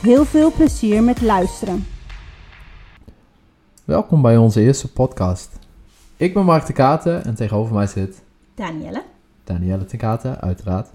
[0.00, 1.86] Heel veel plezier met luisteren.
[3.84, 5.58] Welkom bij onze eerste podcast.
[6.16, 8.22] Ik ben Mark de Katen en tegenover mij zit
[8.54, 9.02] Danielle.
[9.44, 10.88] Danielle de Katen, uiteraard.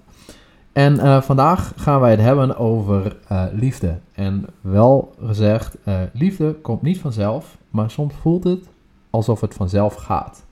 [0.72, 3.98] En eh, vandaag gaan wij het hebben over eh, liefde.
[4.12, 8.68] En wel gezegd, eh, liefde komt niet vanzelf, maar soms voelt het
[9.10, 10.44] alsof het vanzelf gaat.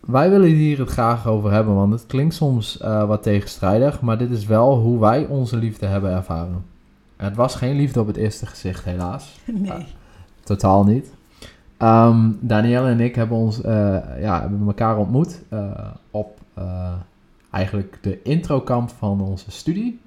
[0.00, 4.30] Wij willen hier het graag over hebben, want het klinkt soms wat tegenstrijdig, maar dit
[4.30, 6.64] is wel hoe wij onze liefde hebben ervaren.
[7.16, 9.40] Het was geen liefde op het eerste gezicht, helaas.
[9.46, 9.86] Nee.
[10.44, 11.12] totaal niet.
[11.78, 13.60] Um, Danielle en ik hebben, ons,
[14.20, 15.40] ja, hebben elkaar ontmoet
[16.10, 16.38] op
[17.50, 20.00] eigenlijk de introkamp van onze studie.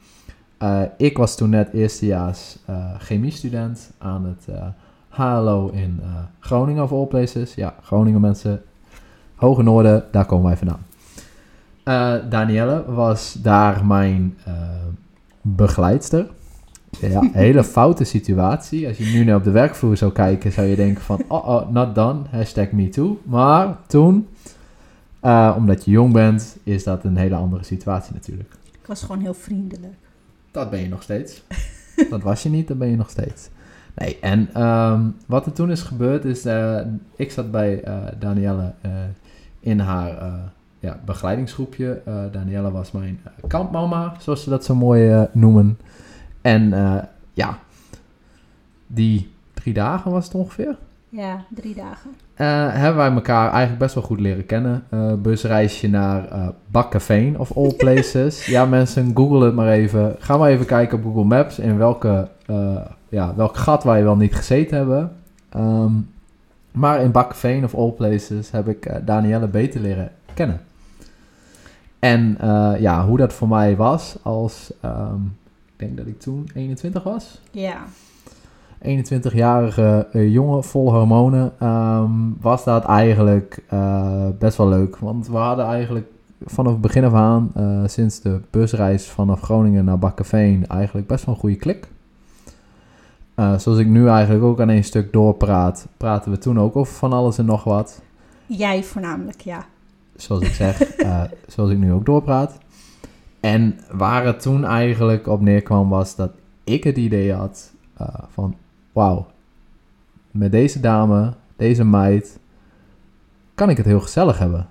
[0.98, 2.58] Ik was toen net eerstejaars
[2.98, 4.48] chemiestudent aan het
[5.10, 6.02] HLO in
[6.39, 7.56] Groningen of all places.
[7.56, 8.62] Ja, Groningen mensen,
[9.44, 12.30] Hoge Noorden, daar komen wij vandaan.
[12.30, 14.38] Danielle was daar mijn
[15.41, 16.27] begeleidster.
[17.02, 18.88] Ja, hele foute situatie.
[18.88, 21.69] Als je nu naar op de werkvloer zou kijken, zou je denken van, oh, oh,
[21.69, 23.21] not done, hashtag me too.
[23.23, 24.27] Maar toen
[25.23, 28.53] uh, omdat je jong bent, is dat een hele andere situatie natuurlijk.
[28.81, 29.95] Ik was gewoon heel vriendelijk.
[30.52, 31.44] Dat ben je nog steeds.
[32.09, 33.49] dat was je niet, dat ben je nog steeds.
[33.95, 36.80] Nee, en um, wat er toen is gebeurd is, uh,
[37.16, 38.73] ik zat bij uh, Danielle
[39.64, 40.42] in haar
[40.80, 42.02] ja, begeleidingsgroepje.
[42.31, 45.78] Danielle was mijn kampmama, zoals ze dat zo mooi noemen.
[46.42, 46.73] En
[47.33, 47.58] ja,
[48.88, 50.75] die drie dagen was het ongeveer.
[51.09, 52.09] Ja, drie dagen.
[52.38, 54.83] Uh, hebben wij elkaar eigenlijk best wel goed leren kennen.
[54.93, 58.45] Uh, busreisje naar uh, Bakkeveen of all places.
[58.45, 60.15] ja, mensen, google het maar even.
[60.20, 62.27] Ga maar even kijken op Google Maps in welke,
[63.09, 65.11] ja, welk gat wij wel niet gezeten hebben.
[65.55, 66.09] Um,
[66.73, 70.61] maar in Bakkeveen of all places heb ik Danielle beter leren kennen.
[72.00, 72.38] En
[72.80, 77.42] ja, hoe dat voor mij was als, um, ik denk dat ik toen 21 was.
[77.52, 77.83] Ja.
[78.82, 83.64] 21-jarige uh, jongen vol hormonen, um, was dat eigenlijk
[84.39, 84.98] best wel leuk.
[84.98, 86.08] Want we hadden eigenlijk
[86.45, 87.52] vanaf het begin af aan,
[87.86, 91.88] sinds de busreis vanaf Groningen naar Bakkeveen, eigenlijk best wel een goede klik.
[93.36, 97.14] Zoals ik nu eigenlijk ook aan een stuk doorpraat, praten we toen ook over van
[97.14, 98.02] alles en nog wat.
[98.45, 99.66] Jij voornamelijk, ja.
[100.16, 100.82] Zoals ik zeg,
[101.54, 102.58] zoals ik nu ook doorpraat.
[103.39, 106.32] En waar het toen eigenlijk op neerkwam was dat
[106.64, 107.71] ik het idee had
[108.30, 108.55] van
[108.92, 109.27] wauw,
[110.32, 112.39] met deze dame, deze meid,
[113.55, 114.67] kan ik het heel gezellig hebben.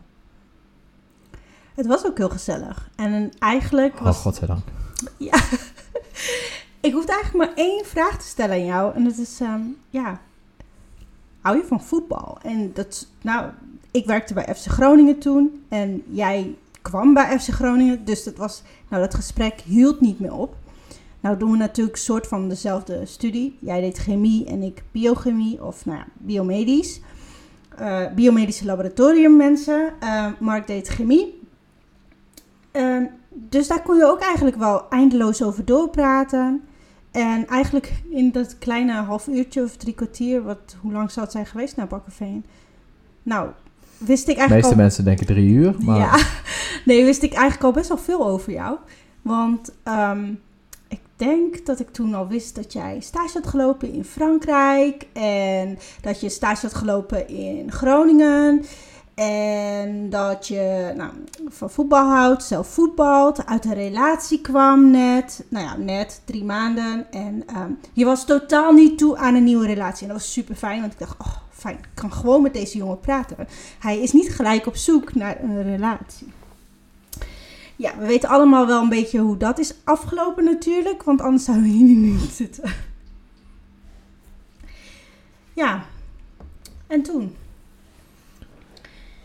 [1.74, 2.90] Het was ook heel gezellig.
[2.96, 4.16] En eigenlijk oh, was...
[4.16, 4.64] Oh, godzijdank.
[5.16, 5.40] Ja.
[6.82, 8.94] Ik hoefde eigenlijk maar één vraag te stellen aan jou.
[8.94, 10.20] En dat is, um, ja,
[11.40, 12.38] hou je van voetbal?
[12.42, 13.50] En dat, nou,
[13.90, 15.64] ik werkte bij FC Groningen toen.
[15.68, 18.04] En jij kwam bij FC Groningen.
[18.04, 20.56] Dus dat was, nou, dat gesprek hield niet meer op.
[21.20, 23.58] Nou doen we natuurlijk soort van dezelfde studie.
[23.60, 27.00] Jij deed chemie en ik biochemie of nou ja, biomedisch.
[27.80, 29.92] Uh, biomedische laboratorium mensen.
[30.02, 31.40] Uh, Mark deed chemie.
[32.72, 36.62] Uh, dus daar kon je ook eigenlijk wel eindeloos over doorpraten.
[37.12, 41.34] En eigenlijk in dat kleine half uurtje of drie kwartier, wat, hoe lang zou het
[41.34, 42.44] zijn geweest naar Bakkerveen?
[43.22, 43.50] Nou,
[43.98, 44.50] wist ik eigenlijk.
[44.50, 45.74] De meeste mensen denken drie uur.
[45.78, 45.98] Maar...
[45.98, 46.18] Ja,
[46.84, 48.76] nee, wist ik eigenlijk al best wel veel over jou.
[49.22, 50.38] Want um,
[51.24, 55.06] denk dat ik toen al wist dat jij stage had gelopen in Frankrijk.
[55.12, 58.64] En dat je stage had gelopen in Groningen.
[59.14, 61.10] En dat je nou,
[61.48, 65.44] van voetbal houdt, zelf voetbalt, uit een relatie kwam net.
[65.48, 67.06] Nou ja, net drie maanden.
[67.10, 70.02] En um, je was totaal niet toe aan een nieuwe relatie.
[70.02, 72.76] En dat was super fijn, want ik dacht, oh fijn, ik kan gewoon met deze
[72.76, 73.36] jongen praten.
[73.78, 76.32] Hij is niet gelijk op zoek naar een relatie
[77.82, 81.02] ja, we weten allemaal wel een beetje hoe dat is afgelopen natuurlijk.
[81.02, 82.70] Want anders zouden we hier nu niet zitten.
[85.54, 85.84] Ja,
[86.86, 87.36] en toen?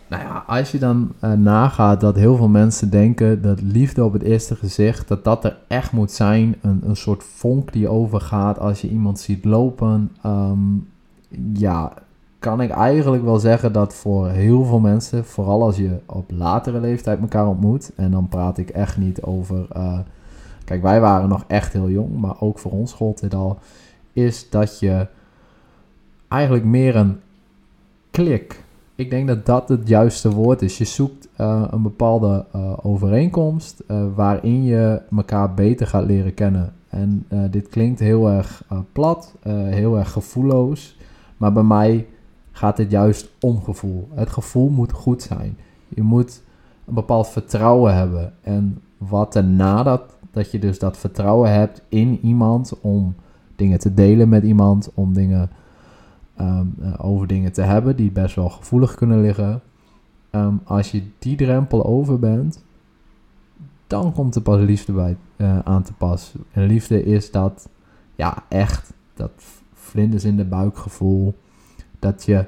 [0.10, 4.14] Nou ja, als je dan uh, nagaat dat heel veel mensen denken dat liefde op
[4.14, 6.56] het eerste gezicht, dat dat er echt moet zijn.
[6.62, 10.12] Een, een soort vonk die overgaat als je iemand ziet lopen.
[10.26, 10.88] Um,
[11.54, 11.94] ja,
[12.40, 16.80] kan ik eigenlijk wel zeggen dat voor heel veel mensen, vooral als je op latere
[16.80, 20.00] leeftijd elkaar ontmoet, en dan praat ik echt niet over uh,
[20.64, 23.60] kijk, wij waren nog echt heel jong, maar ook voor ons gold dit al,
[24.14, 25.08] is dat je
[26.28, 27.20] eigenlijk meer een
[28.12, 28.66] klik.
[28.98, 30.78] Ik denk dat dat het juiste woord is.
[30.78, 36.74] Je zoekt uh, een bepaalde uh, overeenkomst uh, waarin je elkaar beter gaat leren kennen.
[36.90, 40.98] En dit klinkt heel erg plat, heel erg gevoelloos,
[41.38, 42.08] maar bij mij
[42.52, 44.08] gaat het juist om gevoel.
[44.14, 45.58] Het gevoel moet goed zijn.
[45.88, 46.44] Je moet
[46.86, 48.34] een bepaald vertrouwen hebben.
[48.42, 53.16] En wat er nadat dat je dus dat vertrouwen hebt in iemand om
[53.56, 55.50] dingen te delen met iemand, om dingen
[56.42, 59.62] um, over dingen te hebben die best wel gevoelig kunnen liggen.
[60.32, 62.64] Um, als je die drempel over bent,
[63.88, 66.34] dan komt er pas liefde bij uh, aan te pas.
[66.52, 67.70] En liefde is dat,
[68.16, 69.32] ja, echt, dat
[69.74, 71.36] vlinders in de buik gevoel.
[72.00, 72.46] Dat je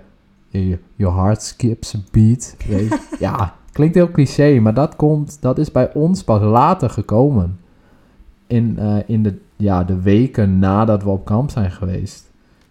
[0.49, 2.55] je, je heart skips beat.
[2.67, 3.09] Weet.
[3.19, 7.59] ja, klinkt heel cliché, maar dat, komt, dat is bij ons pas later gekomen.
[8.47, 12.28] In, uh, in de, ja, de weken nadat we op kamp zijn geweest,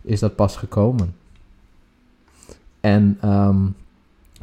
[0.08, 1.14] is dat pas gekomen.
[2.80, 3.74] En um,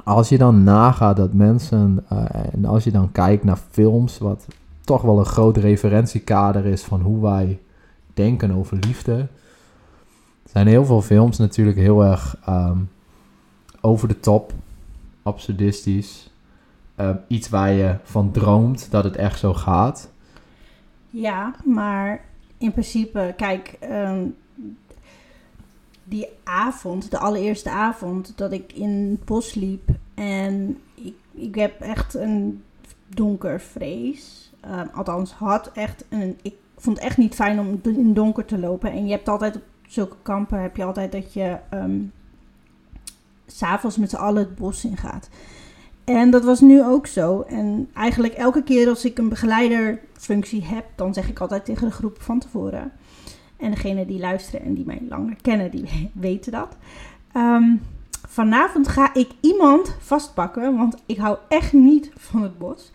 [0.04, 4.48] als je dan nagaat dat mensen, uh, en als je dan kijkt naar films, wat
[4.82, 7.60] toch wel een groot referentiekader is van hoe wij
[8.14, 9.28] denken over liefde,
[10.50, 12.90] zijn heel veel films natuurlijk heel erg um,
[13.82, 14.54] over de top,
[15.24, 16.30] absurdistisch.
[17.00, 20.10] Uh, iets waar je van droomt dat het echt zo gaat.
[21.10, 22.22] Ja, maar
[22.58, 23.78] in principe, kijk,
[26.08, 31.82] die avond, de allereerste avond dat ik in het bos liep en ik, ik heb
[31.82, 32.64] echt een
[33.08, 34.52] donker vrees.
[34.68, 36.38] Uh, althans, had echt een.
[36.42, 38.92] Ik vond het echt niet fijn om in donker te lopen.
[38.92, 42.12] En je hebt altijd op zulke kampen heb je altijd dat je um,
[43.48, 45.30] s'avonds met z'n allen het bos in gaat.
[46.04, 47.42] En dat was nu ook zo.
[47.42, 51.94] En eigenlijk elke keer als ik een begeleiderfunctie heb, dan zeg ik altijd tegen de
[51.94, 52.92] groep van tevoren.
[53.66, 56.78] En degene die luisteren en die mij langer kennen, die weten dat.
[57.36, 57.82] Um,
[58.28, 62.92] vanavond ga ik iemand vastpakken, want ik hou echt niet van het bos.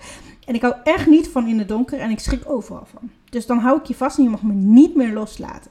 [0.47, 3.11] En ik hou echt niet van in het donker en ik schrik overal van.
[3.31, 5.71] Dus dan hou ik je vast en je mag me niet meer loslaten.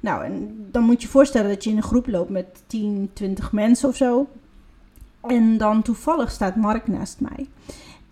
[0.00, 3.52] Nou, en dan moet je voorstellen dat je in een groep loopt met 10, 20
[3.52, 4.26] mensen of zo.
[5.20, 7.48] En dan toevallig staat Mark naast mij.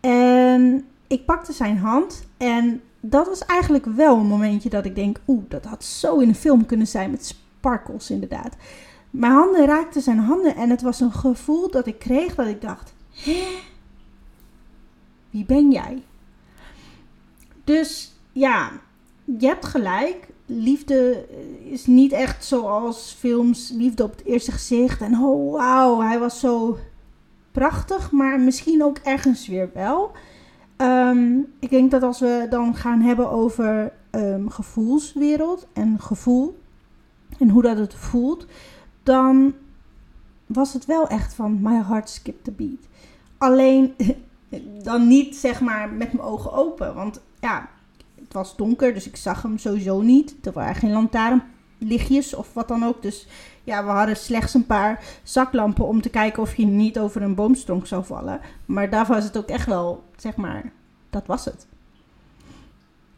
[0.01, 2.81] En ik pakte zijn hand en
[3.11, 6.35] dat was eigenlijk wel een momentje dat ik denk, oeh, dat had zo in een
[6.35, 8.57] film kunnen zijn met sparkles inderdaad.
[9.11, 12.61] Mijn handen raakten zijn handen en het was een gevoel dat ik kreeg dat ik
[12.61, 12.95] dacht?
[15.31, 16.03] Wie ben jij?
[17.65, 18.73] Dus ja,
[19.25, 21.27] je hebt gelijk liefde
[21.71, 25.01] is niet echt zoals films liefde op het eerste gezicht.
[25.01, 26.79] En oh wauw, hij was zo
[27.53, 30.13] prachtig, maar misschien ook ergens weer wel.
[30.79, 36.59] Um, ik denk dat als we dan gaan hebben over um, gevoelswereld en gevoel
[37.39, 38.47] en hoe dat het voelt,
[39.03, 39.55] dan
[40.47, 42.89] was het wel echt van my heart skipped the beat.
[43.39, 43.95] Alleen
[44.83, 47.69] dan niet zeg maar met mijn ogen open, want ja,
[48.15, 50.35] het was donker, dus ik zag hem sowieso niet.
[50.43, 53.03] Er waren geen lantaarnlichtjes of wat dan ook.
[53.03, 53.27] Dus
[53.67, 57.35] ja, we hadden slechts een paar zaklampen om te kijken of je niet over een
[57.35, 58.41] boomstronk zou vallen.
[58.65, 60.73] Maar daar was het ook echt wel, zeg maar,
[61.11, 61.67] dat was het.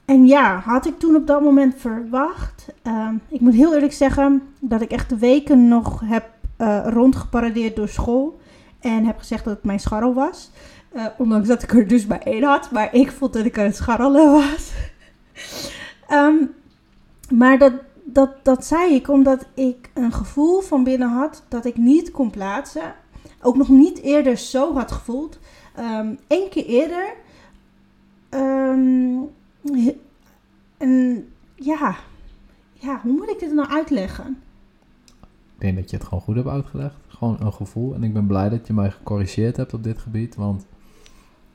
[0.04, 2.66] En ja, had ik toen op dat moment verwacht.
[2.86, 6.28] Uh, ik moet heel eerlijk zeggen dat ik echt de weken nog heb
[6.58, 8.40] uh, rondgeparadeerd door school.
[8.80, 10.50] En heb gezegd dat het mijn scharrel was.
[10.94, 12.70] Uh, ondanks dat ik er dus bij één had.
[12.70, 14.72] Maar ik vond dat ik aan het scharrelen was.
[16.10, 16.54] um,
[17.40, 17.72] maar dat,
[18.12, 22.30] dat, dat zei ik omdat ik een gevoel van binnen had dat ik niet kon
[22.30, 22.94] plaatsen.
[23.42, 25.38] Ook nog niet eerder zo had gevoeld.
[26.28, 27.14] Eén keer eerder.
[28.30, 29.30] Um,
[30.76, 31.96] en ja,
[32.72, 34.42] ja, hoe moet ik dit nou uitleggen?
[35.54, 36.96] Ik denk dat je het gewoon goed hebt uitgelegd.
[37.08, 37.94] Gewoon een gevoel.
[37.94, 40.34] En ik ben blij dat je mij gecorrigeerd hebt op dit gebied.
[40.34, 40.66] Want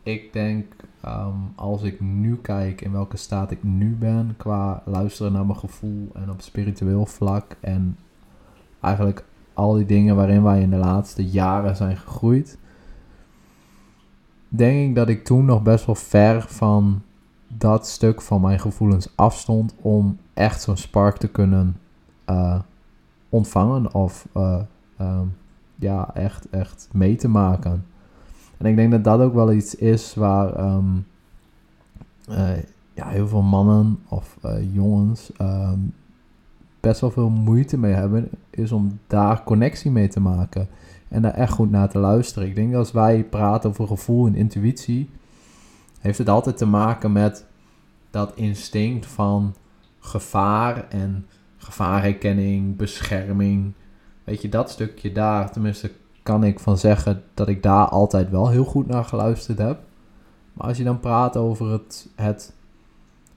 [0.03, 0.73] ik denk,
[1.05, 5.59] um, als ik nu kijk in welke staat ik nu ben qua luisteren naar mijn
[5.59, 7.97] gevoel en op spiritueel vlak en
[8.81, 12.57] eigenlijk al die dingen waarin wij in de laatste jaren zijn gegroeid,
[14.47, 17.01] denk ik dat ik toen nog best wel ver van
[17.47, 21.77] dat stuk van mijn gevoelens afstond om echt zo'n spark te kunnen
[22.29, 22.59] uh,
[23.29, 24.59] ontvangen of uh,
[24.99, 25.35] um,
[25.75, 27.85] ja, echt, echt mee te maken.
[28.63, 31.05] En ik denk dat dat ook wel iets is waar um,
[32.29, 32.57] uh,
[32.93, 35.93] ja, heel veel mannen of uh, jongens um,
[36.79, 40.67] best wel veel moeite mee hebben, is om daar connectie mee te maken.
[41.07, 42.47] En daar echt goed naar te luisteren.
[42.47, 45.09] Ik denk dat als wij praten over gevoel en intuïtie,
[45.99, 47.45] heeft het altijd te maken met
[48.11, 49.55] dat instinct van
[49.99, 51.25] gevaar en
[51.57, 53.73] gevaarherkenning, bescherming.
[54.23, 55.91] Weet je, dat stukje daar, tenminste
[56.23, 59.79] kan ik van zeggen dat ik daar altijd wel heel goed naar geluisterd heb.
[60.53, 62.53] Maar als je dan praat over het, het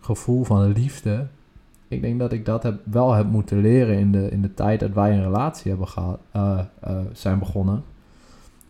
[0.01, 1.27] gevoel van liefde,
[1.89, 4.81] ik denk dat ik dat heb, wel heb moeten leren in de, in de tijd
[4.81, 7.75] dat wij een relatie hebben gehad, uh, uh, zijn begonnen.
[7.75, 7.85] Want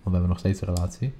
[0.03, 1.15] we hebben nog steeds een relatie.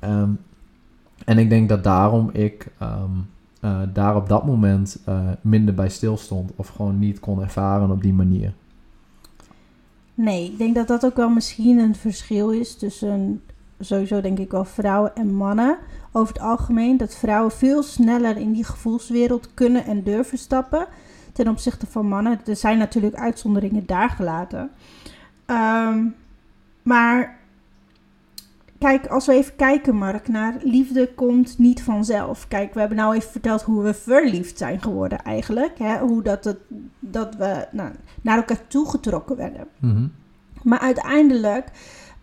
[0.00, 0.38] um,
[1.24, 3.28] en ik denk dat daarom ik um,
[3.60, 4.98] uh, daar op dat moment
[5.40, 8.52] minder bij stilstond of gewoon niet kon ervaren op die manier.
[10.20, 13.42] Nee, ik denk dat dat ook wel misschien een verschil is tussen
[13.78, 15.78] sowieso denk ik wel vrouwen en mannen
[16.12, 16.96] over het algemeen.
[16.96, 20.86] Dat vrouwen veel sneller in die gevoelswereld kunnen en durven stappen
[21.32, 22.40] ten opzichte van mannen.
[22.46, 24.70] Er zijn natuurlijk uitzonderingen daar gelaten.
[25.46, 26.14] Um,
[26.82, 27.38] maar
[28.80, 32.48] kijk, als we even kijken, Mark, naar liefde komt niet vanzelf.
[32.48, 35.78] Kijk, we hebben nou even verteld hoe we verliefd zijn geworden eigenlijk.
[35.78, 35.98] Hè?
[35.98, 36.58] Hoe dat, het,
[36.98, 37.90] dat we nou,
[38.22, 39.66] naar elkaar toegetrokken werden.
[39.78, 40.12] Mm -hmm.
[40.62, 41.68] Maar uiteindelijk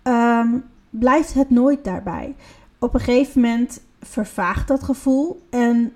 [0.04, 2.36] um, blijft het nooit daarbij.
[2.80, 5.94] Op een gegeven moment vervaagt dat gevoel en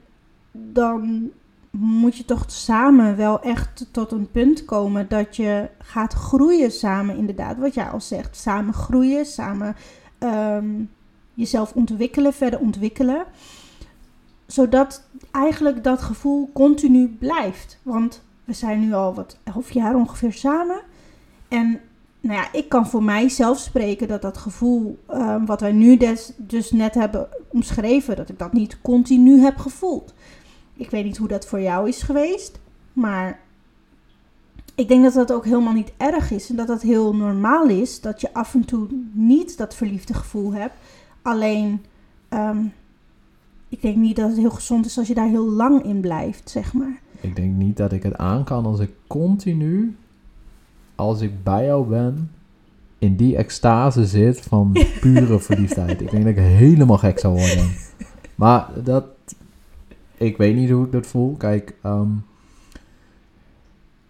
[0.52, 1.32] dan
[1.72, 7.18] moet je toch samen wel echt tot een punt komen dat je gaat groeien samen,
[7.18, 7.58] inderdaad.
[7.58, 9.76] Wat jij al zegt, samen groeien, samen
[10.24, 10.90] um,
[11.34, 13.26] jezelf ontwikkelen, verder ontwikkelen.
[14.46, 17.80] Zodat eigenlijk dat gevoel continu blijft.
[17.84, 20.82] Want we zijn nu al wat elf jaar ongeveer samen.
[21.48, 21.80] En
[22.20, 25.98] nou ja, ik kan voor mijzelf spreken dat dat gevoel um, wat wij nu
[26.38, 30.14] dus net hebben omschreven, dat ik dat niet continu heb gevoeld.
[30.74, 32.60] Ik weet niet hoe dat voor jou is geweest,
[32.94, 33.40] maar
[34.76, 38.02] ik denk dat dat ook helemaal niet erg is en dat dat heel normaal is
[38.02, 40.74] dat je af en toe niet dat verliefde gevoel hebt.
[41.22, 41.82] Alleen,
[42.30, 42.74] um,
[43.70, 46.50] ik denk niet dat het heel gezond is als je daar heel lang in blijft,
[46.50, 47.00] zeg maar.
[47.22, 49.96] Ik denk niet dat ik het aan kan als ik continu
[50.96, 52.32] als ik bij jou ben,
[52.98, 56.02] in die extase zit van pure verliefdheid.
[56.02, 57.72] Ik denk dat ik helemaal gek zou worden.
[58.36, 59.06] Maar dat,
[60.18, 61.36] ik weet niet hoe ik dat voel.
[61.36, 62.24] Kijk, um,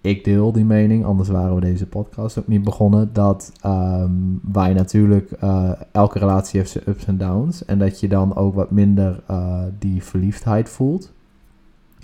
[0.02, 3.14] ik deel die mening, anders waren we deze podcast ook niet begonnen.
[3.14, 7.66] Dat um, wij natuurlijk, uh, elke relatie heeft zijn ups en downs.
[7.66, 11.12] En dat je dan ook wat minder uh, die verliefdheid voelt.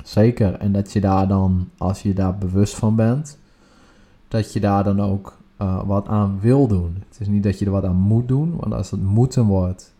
[0.03, 0.53] Zeker.
[0.53, 3.37] En dat je daar dan, als je daar bewust van bent,
[4.27, 7.03] dat je daar dan ook uh, wat aan wil doen.
[7.09, 9.93] Het is niet dat je er wat aan moet doen, want als het moeten wordt,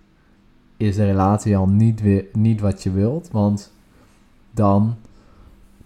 [0.78, 3.30] is de relatie al niet, weer, niet wat je wilt.
[3.32, 3.72] Want
[4.52, 4.96] dan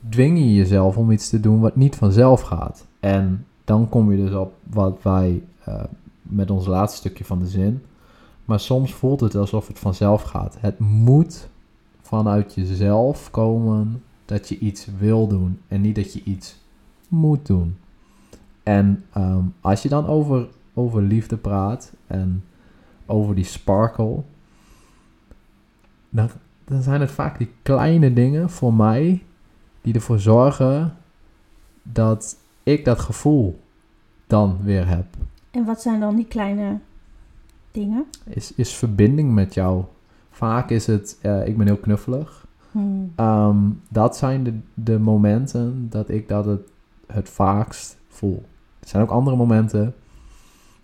[0.09, 2.85] dwing je jezelf om iets te doen wat niet vanzelf gaat.
[2.99, 5.83] En dan kom je dus op wat wij uh,
[6.21, 7.81] met ons laatste stukje van de zin.
[8.45, 10.57] Maar soms voelt het alsof het vanzelf gaat.
[10.59, 11.47] Het moet
[12.01, 16.59] vanuit jezelf komen dat je iets wil doen en niet dat je iets
[17.07, 17.77] moet doen.
[18.63, 22.43] En um, als je dan over, over liefde praat en
[23.05, 24.21] over die sparkle,
[26.09, 26.29] dan,
[26.65, 29.23] dan zijn het vaak die kleine dingen voor mij
[29.81, 30.97] die ervoor zorgen
[31.83, 33.59] dat ik dat gevoel
[34.27, 35.05] dan weer heb.
[35.51, 36.79] En wat zijn dan die kleine
[37.71, 38.05] dingen?
[38.23, 39.83] Is, is verbinding met jou.
[40.31, 42.45] Vaak is het, uh, ik ben heel knuffelig.
[42.71, 43.13] Hmm.
[43.15, 46.61] Um, dat zijn de, de momenten dat ik dat het,
[47.07, 48.45] het vaakst voel.
[48.79, 49.95] Er zijn ook andere momenten,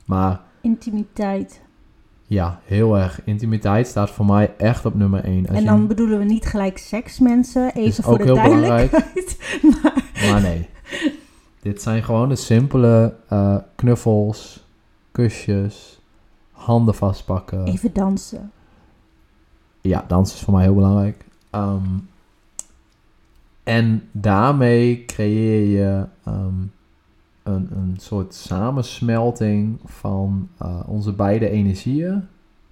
[0.05, 0.41] maar...
[0.61, 1.61] Intimiteit.
[2.29, 3.21] Ja, heel erg.
[3.23, 5.45] Intimiteit staat voor mij echt op nummer 1.
[5.45, 5.87] en dan je...
[5.87, 7.67] bedoelen we niet gelijk seks, mensen.
[7.67, 9.37] Even is voor ook de heel duidelijkheid.
[9.83, 10.03] maar...
[10.31, 10.41] maar...
[10.41, 10.69] nee.
[11.61, 14.67] Dit zijn gewoon de simpele uh, knuffels,
[15.11, 15.99] kusjes,
[16.51, 17.65] handen vastpakken.
[17.65, 18.51] Even dansen.
[19.81, 21.25] Ja, dansen is voor mij heel belangrijk.
[21.51, 22.09] Um,
[23.63, 26.71] en daarmee creëer je um,
[27.47, 32.27] een, een soort samensmelting van uh, onze beide energieën,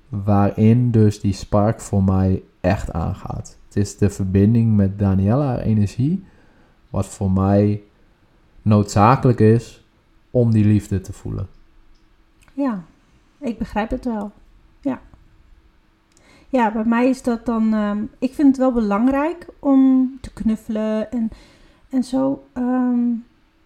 [0.10, 3.58] waarin dus die spark voor mij echt aangaat.
[3.66, 6.24] Het is de verbinding met Daniela, energie,
[6.90, 7.84] wat voor mij
[8.62, 9.84] noodzakelijk is
[10.32, 11.48] om die liefde te voelen.
[12.54, 12.84] Ja,
[13.38, 14.32] ik begrijp het wel.
[14.82, 15.02] Ja.
[16.50, 17.74] Ja, bij mij is dat dan.
[17.74, 21.30] Um, ik vind het wel belangrijk om te knuffelen en,
[21.90, 22.44] en zo.
[22.54, 23.26] Um,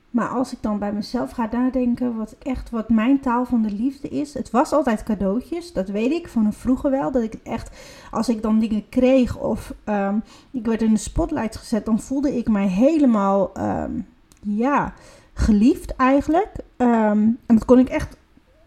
[0.10, 3.72] maar als ik dan bij mezelf ga nadenken, wat echt wat mijn taal van de
[3.72, 4.34] liefde is.
[4.34, 7.12] Het was altijd cadeautjes, dat weet ik van vroeger wel.
[7.12, 7.78] Dat ik echt,
[8.12, 12.38] als ik dan dingen kreeg of um, ik werd in de spotlight gezet, dan voelde
[12.38, 14.08] ik mij helemaal, um,
[14.42, 14.94] ja,
[15.34, 16.52] geliefd eigenlijk.
[16.78, 18.18] Um, en dat kon ik echt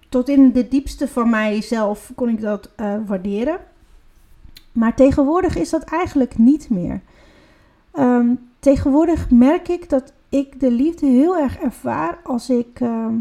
[0.08, 3.58] tot in de diepste van mijzelf, kon ik dat uh, waarderen.
[4.72, 7.00] Maar tegenwoordig is dat eigenlijk niet meer.
[7.90, 13.14] Ehm, tegenwoordig merk ik dat ik de liefde heel erg ervaar als ik, ehm,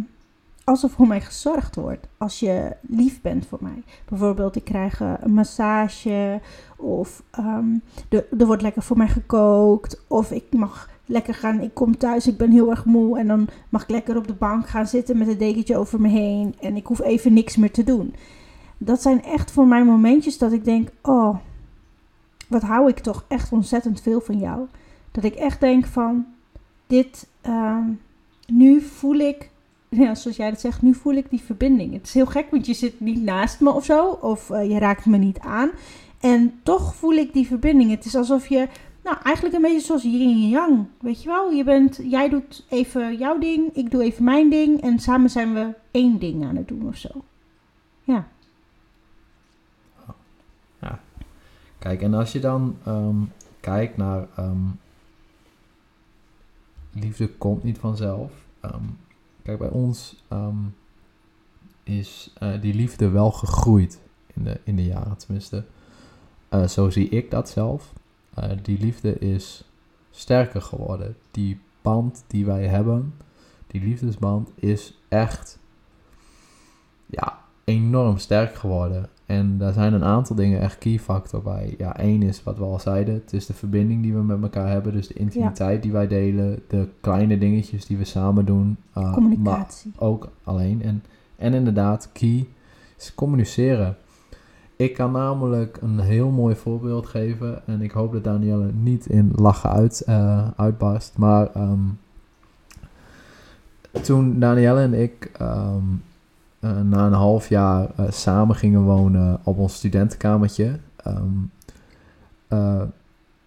[0.63, 2.07] als er voor mij gezorgd wordt.
[2.17, 3.83] Als je lief bent voor mij.
[4.09, 6.41] Bijvoorbeeld, ik krijg eh, een massage.
[6.77, 7.65] Of ehm,
[8.09, 10.03] er, er wordt lekker voor mij gekookt.
[10.07, 11.61] Of ik mag lekker gaan.
[11.61, 13.19] Ik kom thuis, ik ben heel erg moe.
[13.19, 16.07] En dan mag ik lekker op de bank gaan zitten met een dekentje over me
[16.07, 16.55] heen.
[16.59, 18.15] En ik hoef even niks meer te doen.
[18.77, 21.37] Dat zijn echt voor mij momentjes dat ik denk: oh,
[22.47, 24.67] wat hou ik toch echt ontzettend veel van jou.
[25.11, 26.25] Dat ik echt denk van,
[26.91, 27.83] dit, ehm,
[28.47, 29.49] nu voel ik,
[29.89, 31.93] ja, zoals jij dat zegt, nu voel ik die verbinding.
[31.93, 34.79] Het is heel gek, want je zit niet naast me of zo, of eh, je
[34.79, 35.69] raakt me niet aan.
[36.19, 37.91] En toch voel ik die verbinding.
[37.91, 38.67] Het is alsof je,
[39.03, 41.51] nou eigenlijk een beetje zoals yin en yang, weet je wel.
[41.51, 44.81] Je bent, jij doet even jouw ding, ik doe even mijn ding.
[44.81, 47.09] En samen zijn we één ding aan het doen of zo.
[48.03, 48.27] Ja.
[51.81, 53.15] Kijk, en als je dan ehm,
[53.59, 54.65] kijkt naar ehm,
[56.93, 58.31] liefde komt niet vanzelf.
[58.59, 58.85] Ehm,
[59.43, 60.23] kijk, bij ons
[61.83, 63.99] is uh, die liefde wel gegroeid
[64.33, 65.65] in de, in de jaren, tenminste.
[66.49, 67.93] Uh, zo zie ik dat zelf.
[68.39, 69.63] Uh, die liefde is
[70.11, 71.15] sterker geworden.
[71.31, 73.13] Die band die wij hebben,
[73.67, 75.59] die liefdesband, is echt
[77.05, 79.09] ja, enorm sterk geworden.
[79.31, 81.75] En daar zijn een aantal dingen echt key factor bij.
[81.77, 83.13] Ja, één is wat we al zeiden.
[83.13, 84.93] Het is de verbinding die we met elkaar hebben.
[84.93, 86.59] Dus de intimiteit die wij delen.
[86.67, 88.77] De kleine dingetjes die we samen doen.
[88.97, 89.91] Uh, Communicatie.
[89.99, 90.81] Maar ook alleen.
[90.81, 91.03] En,
[91.35, 92.47] en inderdaad, key
[92.97, 93.95] is communiceren.
[94.75, 97.67] Ik kan namelijk een heel mooi voorbeeld geven.
[97.67, 101.17] En ik hoop dat Danielle niet in lachen uit, uh, uitbarst.
[101.17, 101.97] Maar um,
[104.01, 105.31] toen Danielle en ik...
[105.41, 106.10] Um, uh,
[106.61, 111.51] na een half jaar uh, samen gingen wonen op ons studentenkamertje, um,
[112.49, 112.81] uh,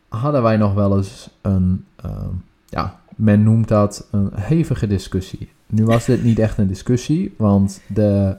[0.09, 5.49] hadden wij nog wel eens een, um, ja, men noemt dat een hevige discussie.
[5.67, 8.37] Nu was dit niet echt een discussie, want de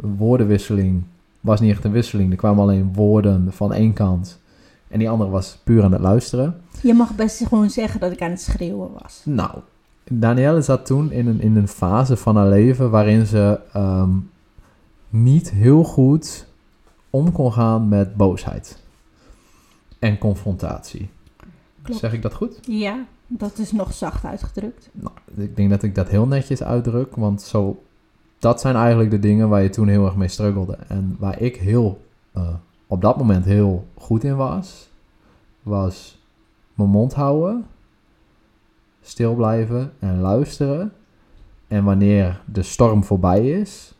[0.00, 1.02] woordenwisseling
[1.40, 2.30] was niet echt een wisseling.
[2.30, 4.40] Er kwamen alleen woorden van één kant
[4.88, 6.60] en die andere was puur aan het luisteren.
[6.82, 9.22] Je mag best gewoon zeggen dat ik aan het schreeuwen was.
[9.24, 9.50] Nou,
[10.10, 14.10] Danielle zat toen in een, in een fase van haar leven waarin ze ehm,
[15.08, 16.46] niet heel goed
[17.10, 18.82] om kon gaan met boosheid
[19.98, 21.08] en confrontatie.
[21.82, 22.00] Klopt.
[22.00, 22.58] Zeg ik dat goed?
[22.62, 24.90] Ja, dat is nog zacht uitgedrukt.
[24.92, 27.82] Nou, ik denk dat ik dat heel netjes uitdruk, want zo,
[28.38, 30.78] dat zijn eigenlijk de dingen waar je toen heel erg mee struggelde.
[30.88, 32.04] En waar ik heel,
[32.36, 32.48] uh,
[32.86, 34.88] op dat moment heel goed in was,
[35.62, 36.18] was
[36.74, 37.64] mijn mond houden
[39.08, 40.92] stil blijven en luisteren.
[41.68, 43.94] En wanneer de storm voorbij is,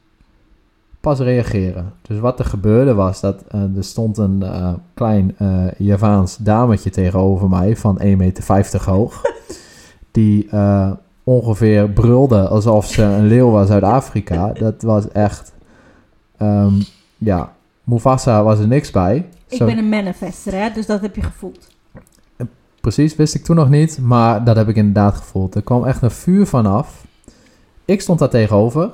[1.01, 1.93] pas reageren.
[2.03, 6.91] Dus wat er gebeurde was dat uh, er stond een uh, klein uh, Javaans dametje
[6.91, 9.23] tegenover mij van 1,50 meter hoog.
[10.11, 10.49] Die
[11.25, 14.53] ongeveer brulde alsof ze een leeuw was uit Afrika.
[14.53, 15.53] Dat was echt,
[16.43, 16.79] um,
[17.19, 17.53] ja,
[17.85, 19.27] Mufasa was er niks bij.
[19.49, 21.76] Ik ben een manifester, hè, dus dat heb je gevoeld.
[22.87, 25.55] Precies, wist ik toen nog niet, maar dat heb ik inderdaad gevoeld.
[25.55, 27.07] Er kwam echt een vuur vanaf.
[27.85, 28.91] Ik stond daar tegenover.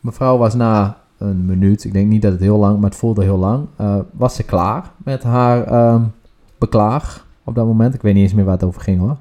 [0.00, 3.22] Mevrouw was na een minuut, ik denk niet dat het heel lang, maar het voelde
[3.22, 6.12] heel lang, uh, was ze klaar met haar um,
[6.58, 7.94] beklaag op dat moment.
[7.94, 9.16] Ik weet niet eens meer waar het over ging hoor.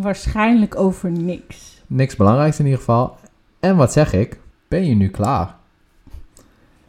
[0.00, 1.82] Waarschijnlijk over niks.
[1.86, 3.16] Niks belangrijks in ieder geval.
[3.60, 4.40] En wat zeg ik?
[4.68, 5.56] Ben je nu klaar?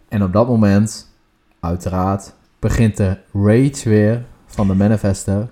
[0.07, 1.15] En op dat moment,
[1.59, 5.47] uiteraard, begint de rage weer van de manifester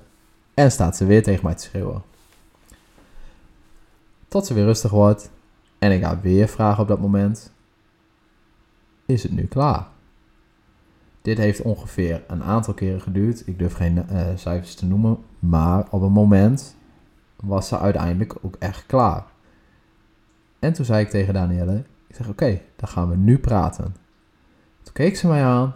[0.54, 2.04] en staat ze weer tegen mij te schreeuwen.
[4.28, 5.30] Tot ze weer rustig wordt.
[5.80, 7.52] En ik ga weer vragen op dat moment.
[9.06, 9.88] Is het nu klaar?
[11.22, 13.48] Dit heeft ongeveer een aantal keren geduurd.
[13.48, 15.18] Ik durf geen uh, cijfers te noemen.
[15.40, 16.76] Maar op een moment
[17.36, 19.26] was ze uiteindelijk ook echt klaar.
[20.60, 21.84] En toen zei ik tegen Danielle.
[22.08, 23.96] Ik zeg oké, dan gaan we nu praten.
[24.84, 25.74] Toen keek ze mij aan.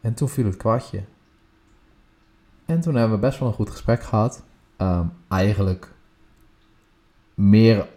[0.00, 1.02] En toen viel het kwartje.
[2.66, 4.44] En toen hebben we best wel een goed gesprek gehad.
[4.78, 5.92] Um, eigenlijk
[7.34, 7.88] meer,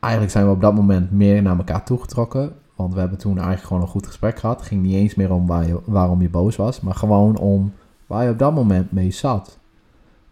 [0.00, 2.56] eigenlijk zijn we op dat moment meer naar elkaar toegetrokken.
[2.74, 4.58] Want we hebben toen eigenlijk gewoon een goed gesprek gehad.
[4.58, 5.46] Het ging niet eens meer om
[5.84, 7.72] waarom je boos was, maar gewoon om
[8.06, 9.58] waar je op dat moment mee zat.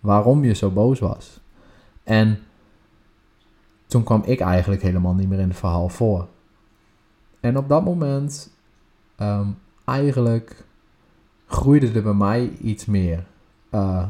[0.00, 1.40] Waarom je zo boos was.
[2.02, 2.38] En
[3.86, 6.28] toen kwam ik eigenlijk helemaal niet meer in het verhaal voor.
[7.40, 8.50] En op dat moment,
[9.18, 10.64] um, eigenlijk
[11.46, 13.24] groeide er bij mij iets meer
[13.74, 14.08] uh,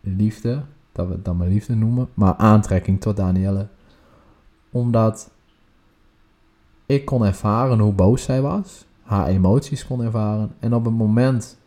[0.00, 3.68] liefde, dat we het dan maar liefde noemen, maar aantrekking tot Danielle.
[4.70, 5.30] Omdat
[6.86, 10.54] ik kon ervaren hoe boos zij was, haar emoties kon ervaren.
[10.58, 11.58] En op het moment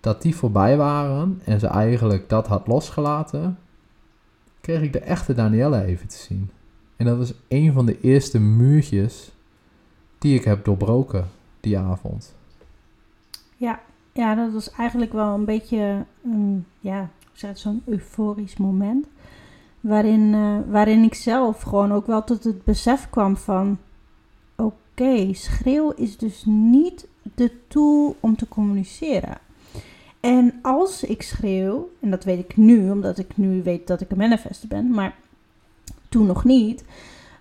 [0.00, 3.58] dat die voorbij waren en ze eigenlijk dat had losgelaten,
[4.60, 6.50] kreeg ik de echte Danielle even te zien.
[6.96, 9.32] En dat was een van de eerste muurtjes
[10.18, 11.28] die ik heb doorbroken
[11.60, 12.34] die avond.
[13.56, 13.80] Ja,
[14.14, 17.08] ja dat was eigenlijk wel een beetje een, ja,
[17.54, 19.06] zo'n euforisch moment.
[19.80, 23.78] Waarin, eh, waarin ik zelf gewoon ook wel tot het besef kwam van...
[24.56, 29.38] Oké, schreeuw is dus niet de tool om te communiceren.
[30.20, 34.10] En als ik schreeuw, en dat weet ik nu, omdat ik nu weet dat ik
[34.10, 35.14] een manifester ben, maar
[36.08, 36.84] toen nog niet.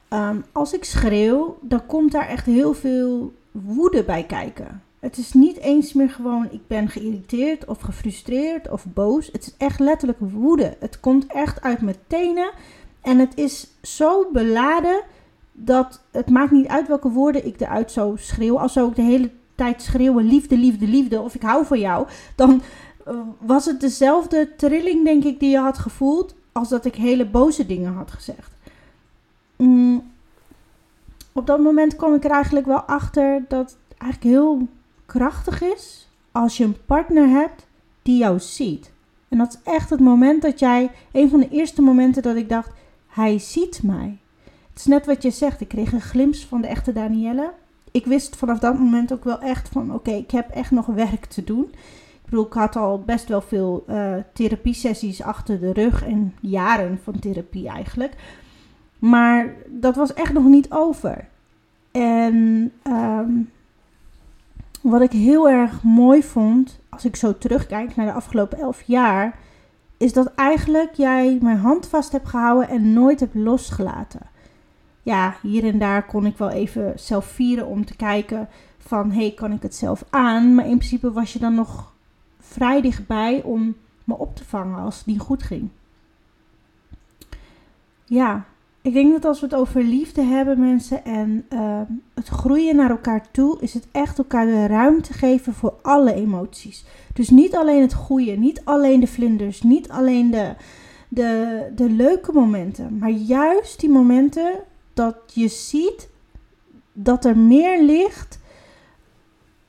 [0.07, 4.81] Ehm, als ik schreeuw, dan komt daar echt heel veel woede bij kijken.
[5.03, 9.29] Het is niet eens meer gewoon ik ben geïrriteerd of gefrustreerd of boos.
[9.31, 10.77] Het is echt letterlijk woede.
[10.79, 12.51] Het komt echt uit mijn tenen.
[13.01, 15.01] En het is zo beladen
[15.51, 18.59] dat het maakt niet uit welke woorden ik eruit zo schreeuw.
[18.59, 22.07] Als zou ik de hele tijd schreeuwen liefde, liefde, liefde of ik hou van jou.
[22.35, 22.61] Dan
[23.05, 27.25] eh, was het dezelfde trilling denk ik die je had gevoeld als dat ik hele
[27.25, 28.51] boze dingen had gezegd.
[29.55, 30.11] Mm,
[31.31, 34.67] op dat moment kwam ik er eigenlijk wel achter dat eigenlijk heel
[35.13, 37.67] krachtig is als je een partner hebt
[38.01, 38.91] die jou ziet.
[39.29, 42.49] En dat is echt het moment dat jij, een van de eerste momenten dat ik
[42.49, 42.71] dacht,
[43.07, 44.17] hij ziet mij.
[44.43, 47.53] Het is net wat je zegt, ik kreeg een glimp van de echte Danielle.
[47.91, 51.25] Ik wist vanaf dat moment ook wel echt van, oké, ik heb echt nog werk
[51.25, 51.63] te doen.
[52.23, 56.99] Ik bedoel, ik had al best wel veel uh, therapiesessies achter de rug en jaren
[57.03, 58.13] van therapie eigenlijk.
[58.99, 61.27] Maar dat was echt nog niet over.
[61.91, 63.49] En um,
[64.83, 69.39] wat ik heel erg mooi vond, als ik zo terugkijk naar de afgelopen elf jaar,
[69.97, 74.21] is dat eigenlijk jij mijn hand vast hebt gehouden en nooit hebt losgelaten.
[75.03, 79.31] Ja, hier en daar kon ik wel even zelf vieren om te kijken van, hey,
[79.31, 80.55] kan ik het zelf aan?
[80.55, 81.93] Maar in principe was je dan nog
[82.39, 85.69] vrij dichtbij om me op te vangen als het niet goed ging.
[88.05, 88.45] Ja,
[88.83, 92.89] ik denk dat als we het over liefde hebben, mensen, en ehm, het groeien naar
[92.89, 96.85] elkaar toe, is het echt elkaar de ruimte geven voor alle emoties.
[97.13, 100.55] Dus niet alleen het goede, niet alleen de vlinders, niet alleen de,
[101.07, 104.53] de, de leuke momenten, maar juist die momenten
[104.93, 106.09] dat je ziet
[106.93, 108.39] dat er meer ligt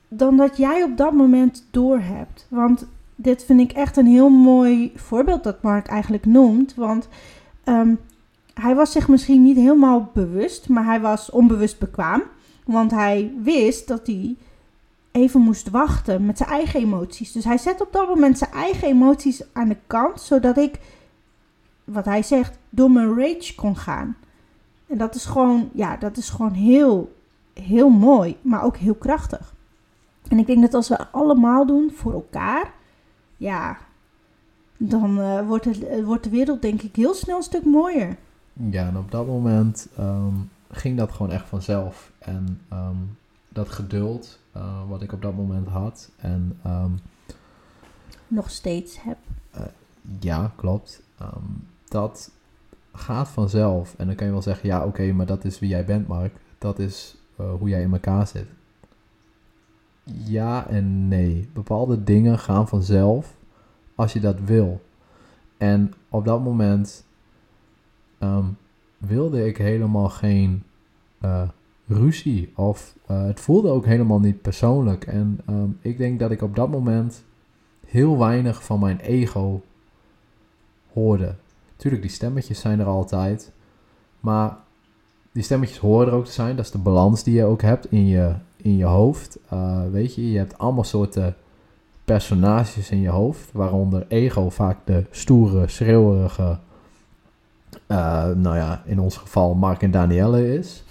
[0.07, 2.47] dan dat jij op dat moment doorhebt.
[2.49, 6.75] Want dit vind ik echt een heel mooi voorbeeld dat Mark eigenlijk noemt.
[6.75, 7.07] Want
[7.65, 7.99] um,
[8.61, 12.23] hij was zich misschien niet helemaal bewust, maar hij was onbewust bekwaam.
[12.65, 14.35] Want hij wist dat hij
[15.11, 17.31] even moest wachten met zijn eigen emoties.
[17.31, 20.79] Dus hij zet op dat moment zijn eigen emoties aan de kant, zodat ik,
[21.83, 24.17] wat hij zegt, door mijn rage kon gaan.
[24.87, 27.15] En dat is gewoon, ja, dat is gewoon heel,
[27.53, 29.53] heel mooi, maar ook heel krachtig.
[30.27, 32.73] En ik denk dat als we allemaal doen voor elkaar,
[33.37, 33.77] ja,
[34.77, 38.17] dan uh, wordt, het, wordt de wereld denk ik heel snel een stuk mooier.
[38.59, 40.33] Ja, en op dat moment ehm,
[40.71, 42.11] ging dat gewoon echt vanzelf.
[42.19, 42.95] En ehm,
[43.49, 46.11] dat geduld uh, wat ik op dat moment had.
[46.17, 46.99] En, um,
[48.27, 49.17] Nog steeds heb.
[49.55, 49.61] Uh,
[50.19, 51.01] ja, klopt.
[51.87, 52.31] dat
[52.93, 53.95] gaat vanzelf.
[53.97, 56.33] En dan kan je wel zeggen, ja oké, maar dat is wie jij bent, Mark.
[56.57, 58.47] Dat is uh, hoe jij in elkaar zit.
[60.03, 61.49] Ja en nee.
[61.53, 63.35] Bepaalde dingen gaan vanzelf
[63.95, 64.81] als je dat wil.
[65.57, 67.03] En op dat moment
[68.19, 68.57] um,
[68.97, 70.63] wilde ik helemaal geen
[71.21, 71.41] uh,
[71.87, 72.51] ruzie.
[72.55, 75.05] Of uh, het voelde ook helemaal niet persoonlijk.
[75.05, 77.23] En um, ik denk dat ik op dat moment
[77.87, 79.61] heel weinig van mijn ego
[80.93, 81.35] hoorde.
[81.75, 83.51] Tuurlijk, die stemmetjes zijn er altijd.
[84.19, 84.57] Maar
[85.31, 86.55] die stemmetjes horen er ook te zijn.
[86.55, 89.39] Dat is de balans die je ook hebt in je, in je hoofd.
[89.53, 91.35] Uh, weet je, je hebt allemaal soorten
[92.05, 93.51] personages in je hoofd.
[93.51, 96.59] Waaronder ego vaak de stoere, schreeuwerige
[97.87, 100.83] nou ja, in ons geval Mark en Danielle is.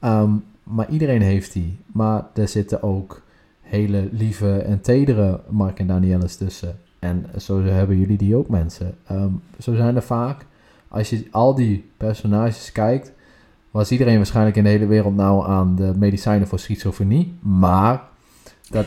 [0.00, 1.78] Um, maar iedereen heeft die.
[1.86, 3.22] Maar er zitten ook
[3.60, 6.78] hele lieve en tedere Mark en Danielles tussen.
[6.98, 8.94] En zo hebben jullie die ook mensen.
[9.10, 10.46] Um, zo zijn er vaak,
[10.88, 13.12] als je al die personages kijkt,
[13.70, 17.34] was iedereen waarschijnlijk in de hele wereld nou aan de medicijnen voor schizofrenie.
[17.40, 18.02] Maar
[18.70, 18.86] dat,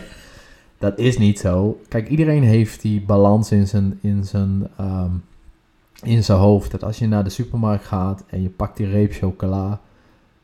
[0.78, 1.80] dat is niet zo.
[1.88, 5.24] Kijk, iedereen heeft die balans in zijn, in zijn um,
[6.04, 9.14] in zijn hoofd dat als je naar de supermarkt gaat en je pakt die reep
[9.14, 9.68] chocola,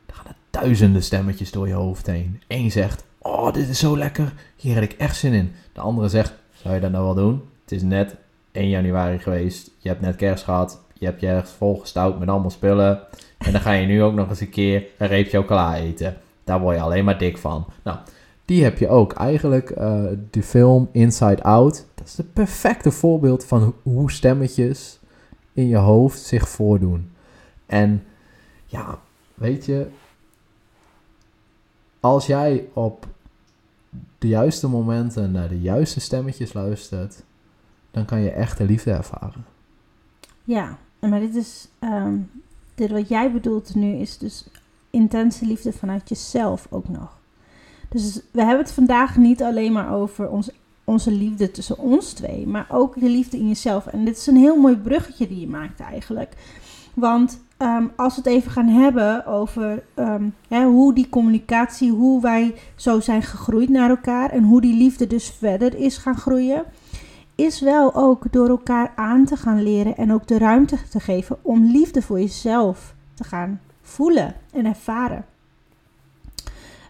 [0.06, 2.42] dan gaan er duizenden stemmetjes door je hoofd heen.
[2.48, 5.52] Eén zegt, oh dit is zo lekker, hier heb ik echt zin in.
[5.74, 7.42] De andere zegt, zou je dat nou wel doen?
[7.62, 8.16] Het is net
[8.52, 12.50] 1 januari geweest, je hebt net kerst gehad, je hebt je ergens volgestouwd met allemaal
[12.50, 13.00] spullen.
[13.38, 16.18] En dan ga je nu ook nog eens een keer een reep chocola eten.
[16.44, 17.66] Daar word je alleen maar dik van.
[17.84, 17.98] Nou,
[18.46, 19.14] die heb je ook.
[19.14, 25.00] Eigenlijk uh, de film Inside Out, Dat is het perfecte voorbeeld van ho- hoe stemmetjes
[25.56, 27.12] in je hoofd zich voordoen.
[27.66, 28.04] En
[28.66, 29.00] ja,
[29.34, 29.88] weet je,
[32.00, 33.08] als jij op
[34.18, 37.24] de juiste momenten naar de juiste stemmetjes luistert,
[37.92, 39.46] dan kan je echte liefde ervaren.
[40.44, 42.18] Ja, maar dit is, ehm,
[42.76, 44.48] dit wat jij bedoelt nu is dus
[44.90, 47.18] intense liefde vanuit jezelf ook nog.
[47.90, 50.50] Dus we hebben het vandaag niet alleen maar over ons,
[50.86, 53.86] onze liefde tussen ons twee, maar ook de liefde in jezelf.
[53.88, 56.34] En dit is een heel mooi bruggetje die je maakt eigenlijk.
[56.94, 62.22] Want ehm, als we het even gaan hebben over ehm, hè, hoe die communicatie, hoe
[62.22, 66.64] wij zo zijn gegroeid naar elkaar en hoe die liefde dus verder is gaan groeien,
[67.36, 71.38] is wel ook door elkaar aan te gaan leren en ook de ruimte te geven
[71.42, 75.26] om liefde voor jezelf te gaan voelen en ervaren.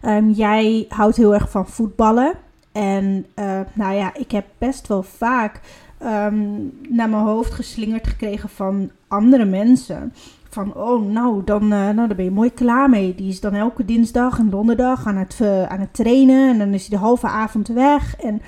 [0.02, 2.34] Ehm, jij houdt heel erg van voetballen.
[2.76, 5.60] En eh, nou ja, ik heb best wel vaak
[5.98, 6.44] ehm,
[6.88, 10.12] naar mijn hoofd geslingerd gekregen van andere mensen.
[10.48, 13.14] Van, oh, nou dan, eh, nou, dan ben je mooi klaar mee.
[13.14, 16.50] Die is dan elke dinsdag en donderdag aan het, eh, aan het trainen.
[16.50, 18.16] En dan is hij de halve avond weg.
[18.16, 18.42] En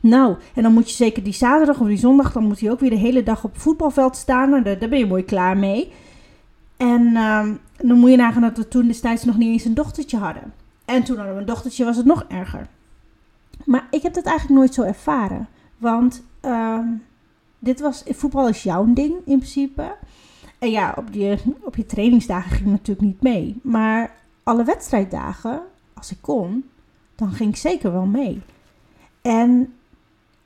[0.00, 2.80] nou, en dan moet je zeker die zaterdag of die zondag, dan moet hij ook
[2.80, 4.50] weer de hele dag op het voetbalveld staan.
[4.50, 5.92] Nou, daar, daar ben je mooi klaar mee.
[6.76, 10.16] En ehm, dan moet je nagaan dat we toen destijds nog niet eens een dochtertje
[10.16, 10.52] hadden.
[10.84, 12.66] En toen hadden we een dochtertje, was het nog erger.
[13.64, 15.48] Maar ik heb dat eigenlijk nooit zo ervaren.
[15.78, 16.86] Want ehm,
[17.58, 19.96] dit was, voetbal is jouw ding in principe.
[20.58, 23.60] En ja, op je, op je trainingsdagen ging ik natuurlijk niet mee.
[23.62, 25.60] Maar alle wedstrijddagen,
[25.94, 26.64] als ik kon,
[27.14, 28.42] dan ging ik zeker wel mee.
[29.22, 29.72] En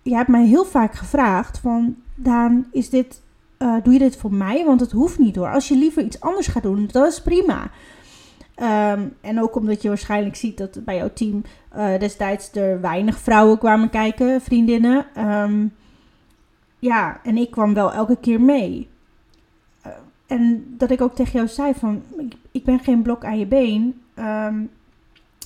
[0.03, 3.20] je hebt mij heel vaak gevraagd van, Daan, is dit,
[3.57, 4.64] eh, doe je dit voor mij?
[4.64, 5.53] Want het hoeft niet hoor.
[5.53, 7.70] Als je liever iets anders gaat doen, dat is prima.
[8.55, 13.19] Ehm, en ook omdat je waarschijnlijk ziet dat bij jouw team eh, destijds er weinig
[13.19, 15.07] vrouwen kwamen kijken, vriendinnen.
[15.14, 15.67] Ehm,
[16.79, 18.88] ja, en ik kwam wel elke keer mee.
[19.83, 19.93] Eh,
[20.27, 23.47] en dat ik ook tegen jou zei van, ik, ik ben geen blok aan je
[23.47, 24.01] been.
[24.14, 24.62] Ehm,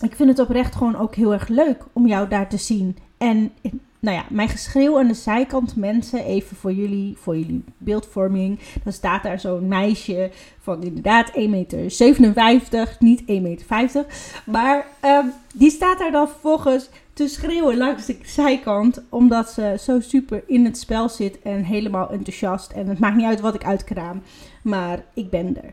[0.00, 2.96] ik vind het oprecht gewoon ook heel erg leuk om jou daar te zien.
[3.18, 3.52] En
[4.00, 8.58] nou ja, mijn geschreeuw aan de zijkant, mensen, even voor jullie, voor jullie beeldvorming.
[8.84, 10.30] Dan staat daar zo'n meisje
[10.60, 14.06] van inderdaad 1,57 meter, niet 1,50 meter.
[14.46, 19.02] Maar ehm, die staat daar dan vervolgens te schreeuwen langs de zijkant.
[19.08, 22.72] Omdat ze zo super in het spel zit en helemaal enthousiast.
[22.72, 24.22] En het maakt niet uit wat ik uitkraam,
[24.62, 25.72] maar ik ben er.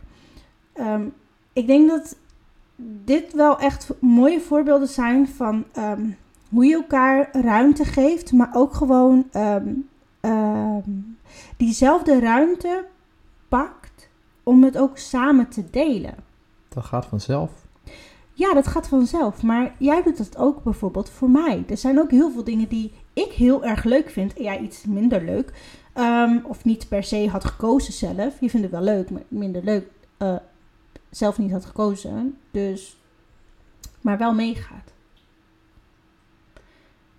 [0.73, 1.03] Ehm,
[1.53, 2.15] ik denk dat
[3.05, 6.05] dit wel echt mooie voorbeelden zijn van ehm,
[6.49, 9.67] hoe je elkaar ruimte geeft, maar ook gewoon ehm,
[10.19, 10.89] ehm,
[11.57, 12.85] diezelfde ruimte
[13.47, 14.09] pakt
[14.43, 16.15] om het ook samen te delen.
[16.69, 17.51] Dat gaat vanzelf.
[18.33, 19.43] Ja, dat gaat vanzelf.
[19.43, 21.63] Maar jij doet dat ook bijvoorbeeld voor mij.
[21.69, 24.83] Er zijn ook heel veel dingen die ik heel erg leuk vind en jij iets
[24.85, 25.53] minder leuk.
[25.93, 28.39] Ehm, of niet per se had gekozen zelf.
[28.39, 29.87] Je vindt het wel leuk, maar minder leuk.
[30.17, 30.35] eh,
[31.09, 32.37] zelf niet had gekozen.
[32.51, 32.97] Dus,
[34.01, 34.93] maar wel meegaat.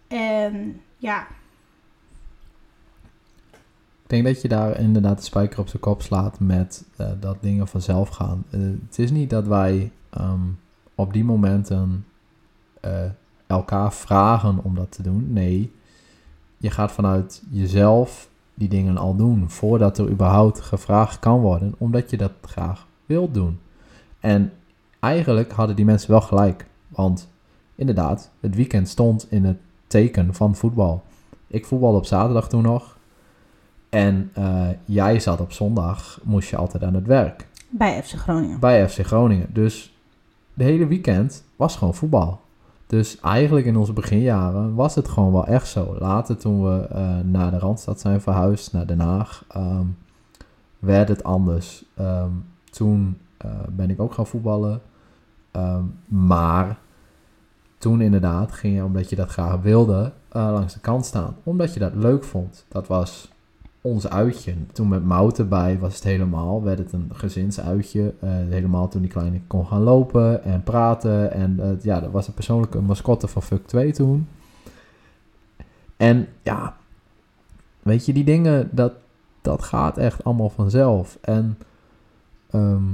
[0.08, 1.26] En ja,
[4.06, 7.36] Ik denk dat je daar inderdaad de spijker op zijn kop slaat met eh, dat
[7.40, 8.44] dingen vanzelf gaan.
[8.50, 10.40] Eh, het is niet dat wij ehm,
[10.94, 12.06] op die momenten
[12.80, 13.04] eh,
[13.46, 15.32] elkaar vragen om dat te doen.
[15.32, 15.72] Nee,
[16.56, 22.10] je gaat vanuit jezelf die dingen al doen voordat er überhaupt gevraagd kan worden, omdat
[22.10, 23.60] je dat graag wilt doen.
[24.20, 24.52] En
[25.00, 27.28] eigenlijk hadden die mensen wel gelijk, want
[27.74, 31.02] inderdaad, het weekend stond in het teken van voetbal.
[31.46, 32.96] Ik voetbalde op zaterdag toen nog.
[33.88, 37.46] En eh, jij zat op zondag, moest je altijd aan het werk.
[37.68, 38.60] bij FC Groningen.
[38.60, 39.46] Bij FC Groningen.
[39.52, 39.96] Dus
[40.54, 42.40] de hele weekend was gewoon voetbal.
[42.86, 45.96] Dus eigenlijk in onze beginjaren was het gewoon wel echt zo.
[45.98, 49.84] Later toen we eh, naar de Randstad zijn verhuisd, naar Den Haag, ehm,
[50.78, 51.84] werd het anders.
[51.94, 52.30] Ehm,
[52.70, 54.80] toen eh, ben ik ook gaan voetballen.
[55.50, 56.78] Ehm, maar
[57.78, 61.36] toen inderdaad ging je, omdat je dat graag wilde, eh, langs de kant staan.
[61.42, 62.64] Omdat je dat leuk vond.
[62.68, 63.30] Dat was
[63.80, 64.54] ons uitje.
[64.72, 68.14] Toen met Mout erbij was het helemaal, werd het een gezinsuitje.
[68.20, 71.32] Eh, helemaal toen die kleine kon gaan lopen en praten.
[71.32, 74.28] En eh, ja, dat was een persoonlijke mascotte van Fuck 2 toen.
[75.96, 76.76] En ja,
[77.82, 78.92] weet je, die dingen, dat,
[79.42, 81.18] dat gaat echt allemaal vanzelf.
[81.20, 81.58] En
[82.50, 82.84] ehm,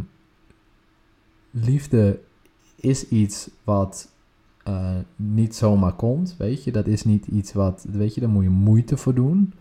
[1.51, 2.21] liefde
[2.77, 4.12] is iets wat
[4.63, 6.73] eh, niet zomaar komt, weet je.
[6.73, 9.53] Dat is niet iets wat, weet je, daar moet je moeite voor doen.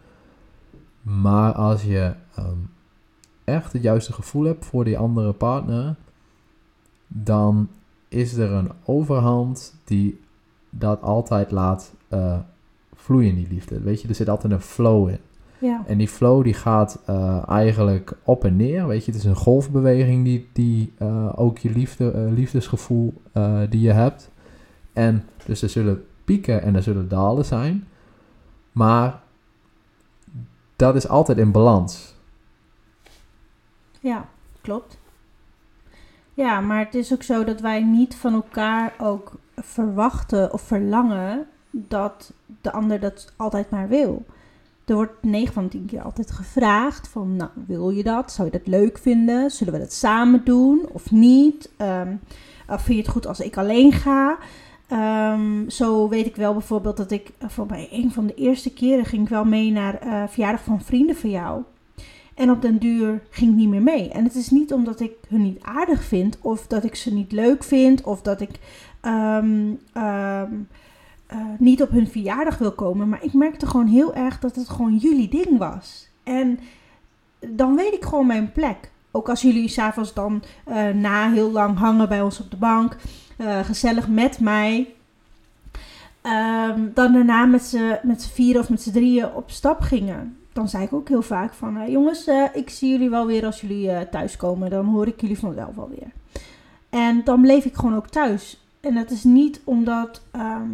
[1.02, 2.58] Maar als je ehm,
[3.44, 5.96] echt het juiste gevoel hebt voor die andere partner,
[7.08, 7.70] dan
[8.08, 10.20] is er een overhand die
[10.70, 12.40] dat altijd laat eh,
[12.94, 13.80] vloeien die liefde.
[13.80, 15.20] Weet je, er zit altijd een flow in.
[15.60, 15.84] Ja.
[15.88, 18.88] En die flow die gaat eh, eigenlijk op en neer.
[18.88, 20.94] Weet je, het is een golfbeweging die, die
[21.36, 23.14] ook je liefde, liefdesgevoel
[23.70, 24.32] die je hebt.
[24.94, 27.88] En dus er zullen pieken en er zullen dalen zijn.
[28.72, 29.22] Maar
[30.76, 32.16] dat is altijd in balans.
[34.00, 34.26] Ja,
[34.62, 35.00] klopt.
[36.34, 41.48] Ja, maar het is ook zo dat wij niet van elkaar ook verwachten of verlangen
[41.72, 44.26] dat de ander dat altijd maar wil.
[44.86, 48.32] Er wordt 9 van 10 keer altijd gevraagd van, nou, wil je dat?
[48.32, 49.52] Zou je dat leuk vinden?
[49.52, 51.70] Zullen we dat samen doen of niet?
[52.68, 54.38] Of vind je het goed als ik alleen ga?
[54.92, 58.74] Ehm, zo weet ik wel bijvoorbeeld dat ik, eh, voor mij een van de eerste
[58.74, 61.62] keren ging ik wel mee naar eh verjaardag van vrienden van jou.
[62.36, 64.10] En op den duur ging ik niet meer mee.
[64.10, 67.32] En het is niet omdat ik hun niet aardig vind, of dat ik ze niet
[67.32, 68.50] leuk vind, of dat ik
[69.02, 70.52] ehm, ehm,
[71.28, 73.10] eh, niet op hun verjaardag wil komen.
[73.10, 76.08] Maar ik merkte gewoon heel erg dat het gewoon jullie ding was.
[76.24, 76.60] En
[77.40, 78.92] dan weet ik gewoon mijn plek.
[79.12, 80.44] Ook als jullie s'avonds dan
[80.94, 82.98] na heel lang hangen bij ons op de bank,
[83.42, 84.94] eh, gezellig met mij.
[86.22, 90.70] ehm, dan daarna met z'n met vieren of met z'n drieën op stap gingen dan
[90.70, 91.78] zei ik ook heel vaak van...
[91.78, 94.70] eh, jongens, eh, ik zie jullie wel weer als jullie thuiskomen.
[94.70, 96.12] Dan hoor ik jullie vanzelf wel weer.
[96.90, 98.62] En dan bleef ik gewoon ook thuis.
[98.80, 100.70] En dat is niet omdat ehm,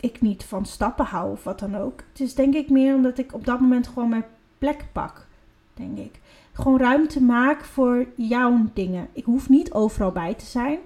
[0.00, 2.02] ik niet van stappen hou of wat dan ook.
[2.12, 4.24] Het is denk ik meer omdat ik op dat moment gewoon mijn
[4.58, 5.26] plek pak.
[5.74, 6.20] Denk ik.
[6.52, 9.08] Gewoon ruimte maak voor jouw dingen.
[9.12, 10.78] Ik hoef niet overal bij te zijn.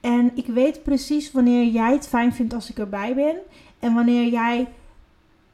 [0.00, 3.36] En ik weet precies wanneer jij het fijn vindt als ik erbij ben.
[3.78, 4.68] En wanneer jij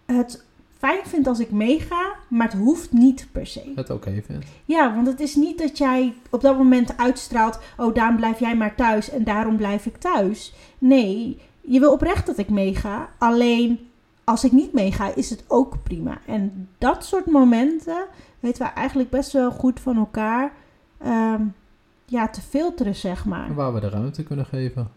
[0.07, 0.44] het
[0.78, 3.72] fijn vindt als ik meega, maar het hoeft niet per se.
[3.74, 4.46] Het oké vindt.
[4.64, 8.57] Ja, want het is niet dat jij op dat moment uitstraalt, oh daarom blijf jij
[8.57, 10.54] maar thuis en daarom blijf ik thuis.
[10.78, 13.88] Nee, je wil oprecht dat ik meega, alleen
[14.24, 16.18] als ik niet meega is het ook prima.
[16.26, 18.07] En dat soort momenten
[18.40, 20.52] weten we eigenlijk best wel goed van elkaar
[20.98, 21.42] ehm,
[22.04, 23.54] ja, te filteren, zeg maar.
[23.54, 24.88] Waar we de ruimte kunnen geven.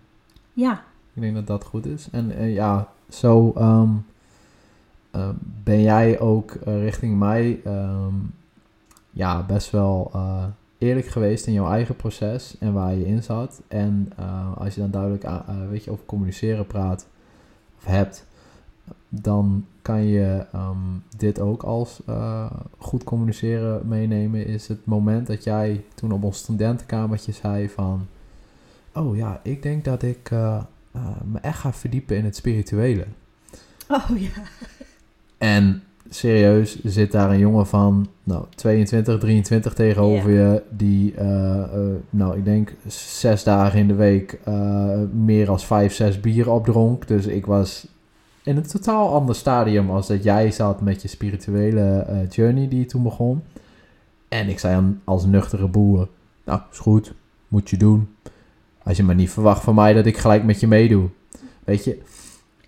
[0.53, 2.07] Ja, Ik denk dat dat goed is.
[2.11, 3.89] En eh, ja, zo ehm,
[5.11, 8.13] ehm, ben jij ook eh, richting mij ehm,
[9.11, 10.43] ja, best wel eh,
[10.77, 13.61] eerlijk geweest in jouw eigen proces en waar je in zat.
[13.67, 14.11] En
[14.55, 15.25] als je dan duidelijk
[15.69, 17.07] weet je, over communiceren praat
[17.77, 18.25] of hebt,
[19.09, 20.77] dan kan je ehm,
[21.17, 24.45] dit ook als eh, goed communiceren meenemen.
[24.45, 28.07] Is het moment dat jij toen op ons studentenkamertje zei van...
[28.93, 30.59] Oh ja, ik denk dat ik eh,
[30.91, 33.05] eh, me echt ga verdiepen in het spirituele.
[33.87, 34.43] oh ja.
[35.37, 40.63] En serieus zit daar een jongen van nou, 22, 23 tegenover je.
[40.69, 41.13] Die,
[42.09, 44.39] nou, ik denk zes dagen in de week
[45.11, 47.07] meer als vijf, zes bier opdronk.
[47.07, 47.87] Dus ik was
[48.47, 52.79] in een totaal ander stadium als dat jij zat met je spirituele eh, journey die
[52.79, 53.43] je toen begon.
[54.27, 56.07] En ik zei aan, als nuchtere boer,
[56.43, 57.13] nou, is goed,
[57.47, 58.15] moet je doen.
[58.83, 61.09] Als je maar niet verwacht van mij dat ik gelijk met je meedoe.
[61.63, 62.01] Weet je,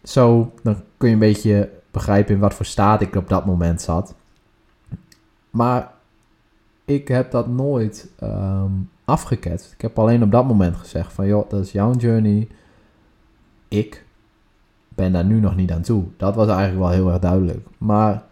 [0.04, 3.82] zo, dan kun je een beetje begrijpen in wat voor staat ik op dat moment
[3.82, 4.15] zat.
[5.50, 5.92] Maar
[6.86, 8.72] ik heb dat nooit ehm
[9.06, 9.74] afgeketst.
[9.74, 12.48] Ik heb alleen op dat moment gezegd van, joh, dat is jouw journey.
[13.68, 14.06] Ik
[15.00, 16.04] ben daar nu nog niet aan toe.
[16.18, 17.68] Dat was eigenlijk wel heel erg duidelijk.
[17.78, 18.24] Maar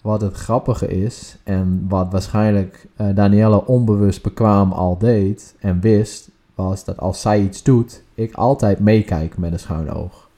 [0.00, 6.30] wat het grappige is, en wat waarschijnlijk eh Danielle onbewust bekwaam al deed en wist,
[6.54, 10.28] was dat als zij iets doet, ik altijd meekijk met een schuin oog.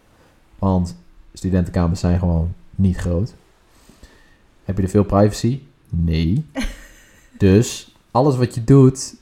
[0.59, 0.97] Want
[1.33, 3.35] studentenkamers zijn gewoon niet groot.
[4.65, 5.61] Heb je er veel privacy?
[5.89, 6.45] Nee.
[7.39, 9.15] dus alles wat je doet,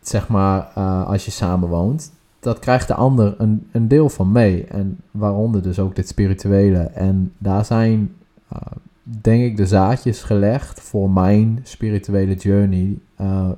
[0.00, 4.32] zeg maar, eh, als je samen woont, dat krijgt de ander een, een deel van
[4.32, 4.64] mee.
[4.64, 6.78] En waaronder dus ook dit spirituele.
[6.78, 8.14] En daar zijn,
[8.48, 8.58] eh,
[9.02, 12.98] denk ik, de zaadjes gelegd voor mijn spirituele journey.
[13.16, 13.48] eh,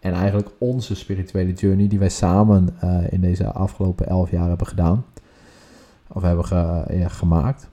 [0.00, 4.66] en eigenlijk onze spirituele journey die wij samen eh, in deze afgelopen elf jaar hebben
[4.66, 5.04] gedaan.
[6.08, 7.68] Of hebben gemaakt.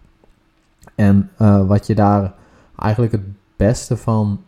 [0.96, 1.30] En
[1.68, 2.34] wat je daar
[2.80, 4.42] eigenlijk het beste van,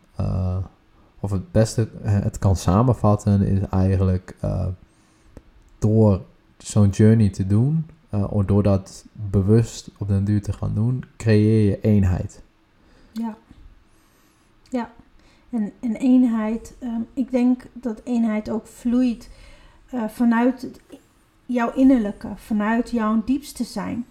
[1.20, 4.36] of het beste het kan samenvatten, is eigenlijk
[5.84, 6.22] door
[6.58, 11.04] zo'n journey te doen, eh, of door dat bewust op den duur te gaan doen,
[11.18, 12.44] creëer je eenheid.
[13.12, 13.38] Ja.
[14.70, 14.92] Ja.
[15.50, 19.30] En, en eenheid, ehm, ik denk dat eenheid ook vloeit
[19.90, 20.82] eh, vanuit
[21.46, 24.06] jouw innerlijke, vanuit jouw diepste zijn.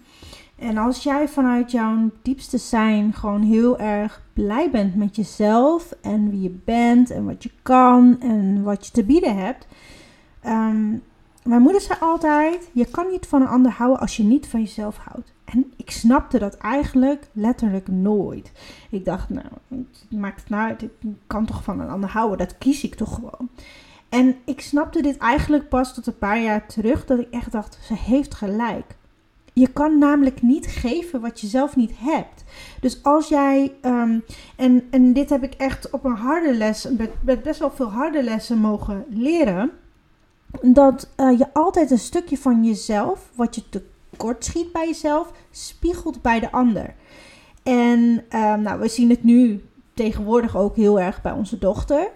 [0.55, 6.29] En als jij vanuit jouw diepste zijn gewoon heel erg blij bent met jezelf en
[6.29, 9.67] wie je bent en wat je kan en wat je te bieden hebt.
[10.41, 10.95] Ehm,
[11.43, 14.61] mijn moeder zei altijd, je kan niet van een ander houden als je niet van
[14.61, 15.33] jezelf houdt.
[15.45, 18.51] En ik snapte dat eigenlijk letterlijk nooit.
[18.89, 19.47] Ik dacht, nou,
[20.09, 20.91] maakt het nou uit, ik
[21.27, 23.49] kan toch van een ander houden, dat kies ik toch gewoon.
[24.09, 27.79] En ik snapte dit eigenlijk pas tot een paar jaar terug, dat ik echt dacht,
[27.81, 28.95] ze heeft gelijk.
[29.53, 32.43] Je kan namelijk niet geven wat je zelf niet hebt.
[32.79, 34.19] Dus als jij, ehm,
[34.55, 37.91] en, en dit heb ik echt op een harde les, met, met best wel veel
[37.91, 39.71] harde lessen mogen leren,
[40.61, 43.63] dat uh, je altijd een stukje van jezelf, wat je
[44.09, 46.95] tekort schiet bij jezelf, spiegelt bij de ander.
[47.63, 47.99] En
[48.35, 52.07] um, nou, we zien het nu tegenwoordig ook heel erg bij onze dochter.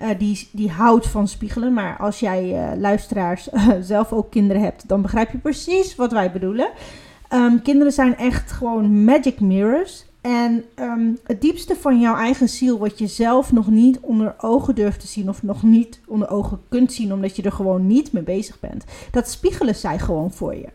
[0.00, 1.72] Uh, die, die houdt van spiegelen.
[1.72, 3.48] Maar als jij uh, luisteraars
[3.80, 6.70] zelf ook kinderen hebt, dan begrijp je precies wat wij bedoelen.
[7.32, 10.06] Um, kinderen zijn echt gewoon magic mirrors.
[10.20, 14.74] En um, het diepste van jouw eigen ziel, wat je zelf nog niet onder ogen
[14.74, 18.12] durft te zien, of nog niet onder ogen kunt zien, omdat je er gewoon niet
[18.12, 20.68] mee bezig bent, dat spiegelen zij gewoon voor je.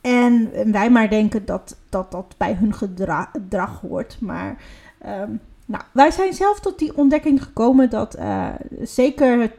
[0.00, 4.16] En, wij maar denken dat dat, dat bij hun gedra gedrag hoort.
[4.20, 4.62] Maar
[5.06, 8.48] um, nou, wij zijn zelf tot die ontdekking gekomen dat uh,
[8.82, 9.54] zeker 80%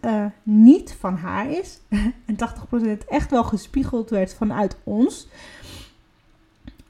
[0.00, 1.80] uh, niet van haar is.
[2.26, 2.36] en
[3.04, 5.28] 80% echt wel gespiegeld werd vanuit ons.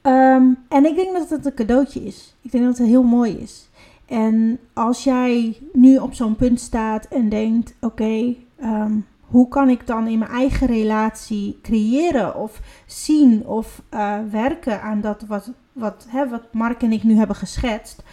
[0.07, 2.35] Um, en ik denk dat het een cadeautje is.
[2.41, 3.69] Ik denk dat het heel mooi is.
[4.05, 9.87] En als jij nu op zo'n punt staat en denkt: oké, um, hoe kan ik
[9.87, 16.07] dan in mijn eigen relatie creëren of zien of uh, werken aan dat wat, wat,
[16.29, 18.03] wat Mark en ik nu hebben geschetst,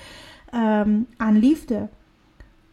[0.55, 1.89] um, aan liefde,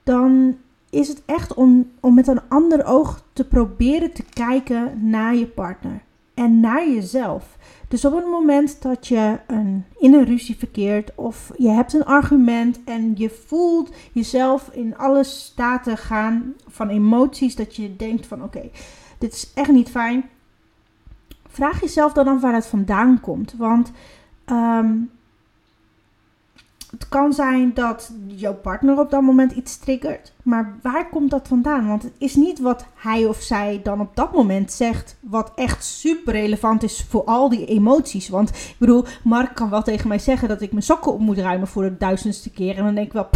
[0.04, 0.58] dan
[0.90, 6.06] is het echt om met een ander oog te proberen te kijken naar je partner
[6.38, 7.58] en naar jezelf.
[7.88, 12.06] Dus op het moment dat je een, in een ruzie verkeert of je hebt een
[12.06, 18.44] argument en je voelt jezelf in alle staten gaan van emoties dat je denkt van
[18.44, 18.70] oké,
[19.18, 20.30] dit is echt niet fijn.
[21.48, 23.54] Vraag jezelf dan af waar het vandaan komt.
[23.58, 23.92] Want
[24.52, 25.12] um,
[26.98, 30.34] het kan zijn dat jouw partner op dat moment iets triggert.
[30.44, 31.88] Maar waar komt dat vandaan?
[31.88, 35.18] Want het is niet wat hij of zij dan op dat moment zegt.
[35.20, 38.30] Wat echt super relevant is voor al die emoties.
[38.30, 41.38] Want ik bedoel, Mark kan wel tegen mij zeggen dat ik mijn sokken op moet
[41.38, 42.78] ruimen voor de duizendste keer.
[42.78, 43.30] En dan denk ik wel,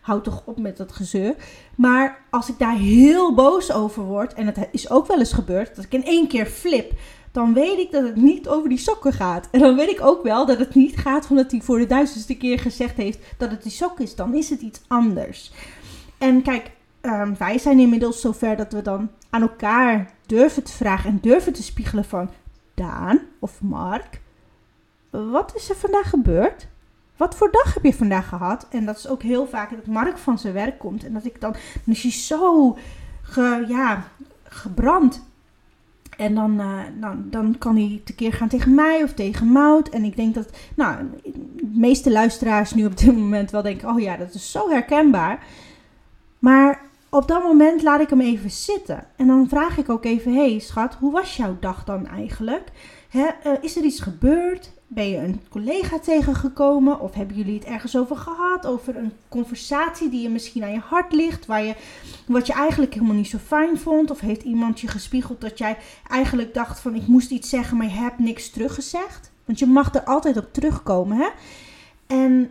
[0.00, 1.34] houd toch op met dat gezeur.
[1.74, 4.34] Maar als ik daar heel boos over word.
[4.34, 6.92] En het is ook wel eens gebeurd dat ik in één keer flip
[7.32, 9.48] dan weet ik dat het niet over die sokken gaat.
[9.50, 12.36] En dan weet ik ook wel dat het niet gaat omdat hij voor de duizendste
[12.36, 14.14] keer gezegd heeft dat het die sok is.
[14.14, 15.52] Dan is het iets anders.
[16.18, 16.70] En kijk,
[17.02, 21.52] um, wij zijn inmiddels zover dat we dan aan elkaar durven te vragen en durven
[21.52, 22.30] te spiegelen van
[22.74, 24.20] Daan of Mark,
[25.10, 26.66] wat is er vandaag gebeurd?
[27.16, 28.66] Wat voor dag heb je vandaag gehad?
[28.70, 31.40] En dat is ook heel vaak dat Mark van zijn werk komt en dat ik
[31.40, 31.54] dan,
[31.84, 32.76] hij zo
[33.68, 34.04] ja,
[34.42, 35.22] gebrand
[36.16, 36.62] en dan,
[37.00, 39.88] dan, dan kan hij tekeer gaan tegen mij of tegen Mout.
[39.88, 44.00] En ik denk dat nou, de meeste luisteraars nu op dit moment wel denken: oh
[44.00, 45.46] ja, dat is zo herkenbaar.
[46.38, 49.04] Maar op dat moment laat ik hem even zitten.
[49.16, 52.68] En dan vraag ik ook even: hey schat, hoe was jouw dag dan eigenlijk?
[53.08, 54.72] Hè, uh, is er iets gebeurd?
[54.94, 57.00] Ben je een collega tegengekomen?
[57.00, 58.66] Of hebben jullie het ergens over gehad?
[58.66, 61.74] Over een conversatie die je misschien aan je hart ligt, waar je,
[62.26, 64.10] wat je eigenlijk helemaal niet zo fijn vond?
[64.10, 65.76] Of heeft iemand je gespiegeld dat jij
[66.08, 69.32] eigenlijk dacht van ik moest iets zeggen, maar je hebt niks teruggezegd?
[69.44, 71.28] Want je mag er altijd op terugkomen, hè?
[72.06, 72.50] En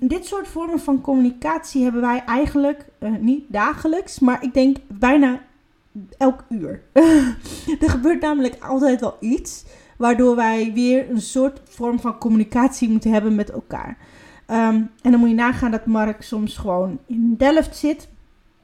[0.00, 5.40] dit soort vormen van communicatie hebben wij eigenlijk uh, niet dagelijks, maar ik denk bijna
[6.18, 6.82] elk uur.
[7.80, 9.64] er gebeurt namelijk altijd wel iets
[9.98, 13.96] waardoor wij weer een soort vorm van communicatie moeten hebben met elkaar.
[14.46, 18.08] Um, en dan moet je nagaan dat Mark soms gewoon in Delft zit.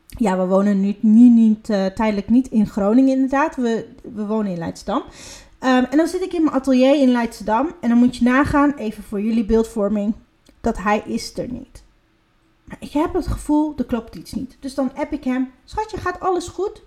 [0.07, 3.57] Ja, we wonen nu niet, uh, tijdelijk niet in Groningen inderdaad.
[3.57, 5.03] We, we wonen in Leidschendam.
[5.03, 7.73] Um, en dan zit ik in mijn atelier in Leidschendam.
[7.81, 10.15] En dan moet je nagaan, even voor jullie beeldvorming,
[10.61, 11.85] dat hij is er niet.
[12.65, 14.57] Maar ik heb het gevoel, er klopt iets niet.
[14.61, 16.83] Dus dan app ik hem, schatje, gaat alles goed?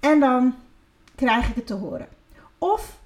[0.00, 0.54] En dan
[1.14, 2.08] krijg ik het te horen.
[2.58, 3.00] Of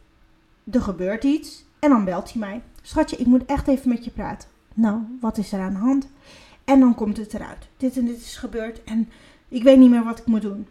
[0.70, 2.62] er gebeurt iets en dan belt hij mij.
[2.82, 4.48] Schatje, ik moet echt even met je praten.
[4.74, 6.08] Nou, wat is er aan de hand?
[6.64, 7.68] En dan komt het eruit.
[7.76, 9.08] Dit en dit is gebeurd en
[9.48, 10.66] ik weet niet meer wat ik moet doen.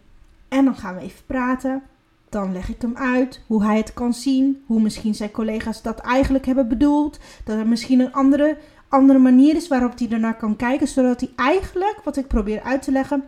[0.47, 1.81] En dan gaan we even praten.
[2.29, 4.63] Dan leg ik hem uit hoe hij het kan zien.
[4.65, 7.19] Hoe misschien zijn collega's dat eigenlijk hebben bedoeld.
[7.43, 10.87] Dat er misschien een andere, andere manier is waarop hij ernaar kan kijken.
[10.87, 13.23] Zodat hij eigenlijk, wat ik probeer uit te leggen,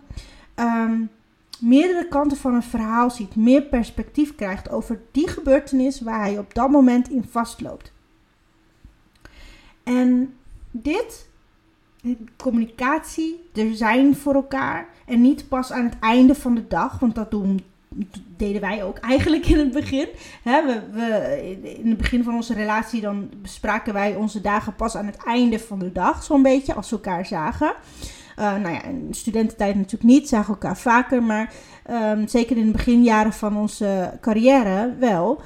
[0.55, 1.09] um,
[1.63, 6.53] meerdere kanten van een verhaal ziet, meer perspectief krijgt over die gebeurtenis waar hij op
[6.53, 7.91] dat moment in vastloopt.
[9.83, 10.33] En
[10.71, 11.29] dit,
[12.37, 17.15] communicatie, er zijn voor elkaar en niet pas aan het einde van de dag, want
[17.15, 17.61] dat doen
[18.37, 20.07] deden wij ook eigenlijk in het begin.
[20.43, 25.05] We, we, in het begin van onze relatie dan bespraken wij onze dagen pas aan
[25.05, 27.75] het einde van de dag, zo'n beetje, als we elkaar zagen.
[28.39, 31.53] Uh, nou ja, in studententijd natuurlijk niet, zagen elkaar vaker, maar
[31.91, 35.41] um, zeker in de beginjaren van onze carrière wel.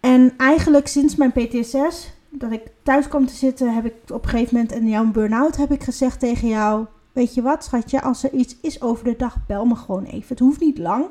[0.00, 4.30] En eigenlijk sinds mijn PTSS, dat ik thuis kwam te zitten, heb ik op een
[4.30, 8.22] gegeven moment in jouw burn-out heb ik gezegd tegen jou, weet je wat schatje, als
[8.22, 10.28] er iets is over de dag, bel me gewoon even.
[10.28, 11.04] Het hoeft niet lang,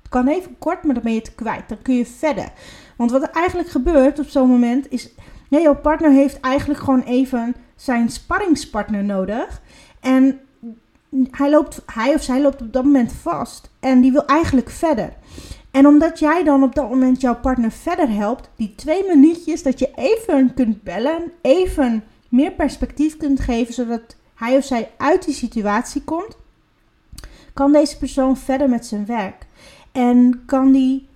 [0.00, 1.68] het kan even kort, maar dan ben je het kwijt.
[1.68, 2.52] Dan kun je verder.
[2.96, 5.10] Want wat er eigenlijk gebeurt op zo'n moment is,
[5.48, 9.62] ja, jouw partner heeft eigenlijk gewoon even zijn sparringspartner nodig.
[10.00, 10.40] En
[11.30, 15.12] hij, loopt, hij of zij loopt op dat moment vast en die wil eigenlijk verder.
[15.70, 19.78] En omdat jij dan op dat moment jouw partner verder helpt, die twee minuutjes dat
[19.78, 25.34] je even kunt bellen, even meer perspectief kunt geven, zodat hij of zij uit die
[25.34, 26.36] situatie komt,
[27.54, 29.46] kan deze persoon verder met zijn werk.
[29.92, 31.08] En kan die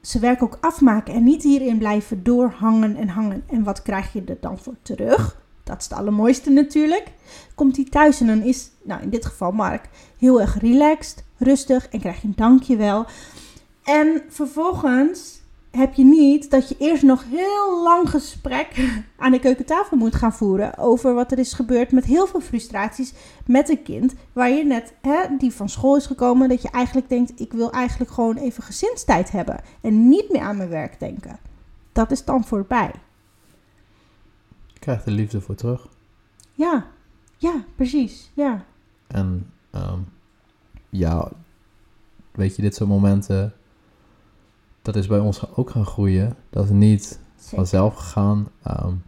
[0.00, 3.44] zijn werk ook afmaken en niet hierin blijven doorhangen en hangen.
[3.46, 5.41] En wat krijg je er dan voor terug?
[5.64, 7.12] Dat is het allermooiste natuurlijk.
[7.54, 9.88] Komt hij thuis en dan is, nou in dit geval Mark,
[10.18, 13.06] heel erg relaxed, rustig en krijg je een dankjewel.
[13.84, 15.40] En vervolgens
[15.70, 18.88] heb je niet dat je eerst nog heel lang gesprek
[19.18, 23.12] aan de keukentafel moet gaan voeren over wat er is gebeurd met heel veel frustraties
[23.46, 27.08] met een kind waar je net hè, die van school is gekomen dat je eigenlijk
[27.08, 31.38] denkt ik wil eigenlijk gewoon even gezinstijd hebben en niet meer aan mijn werk denken.
[31.92, 32.90] Dat is dan voorbij.
[34.82, 35.88] Krijgt de liefde voor terug.
[36.52, 36.86] Ja,
[37.36, 38.64] ja, precies, ja.
[39.06, 40.08] En um,
[40.88, 41.30] ja,
[42.32, 43.52] weet je, dit soort momenten
[44.82, 46.36] dat is bij ons ook gaan groeien.
[46.50, 48.48] Dat is niet vanzelf gegaan.
[48.66, 49.02] Um,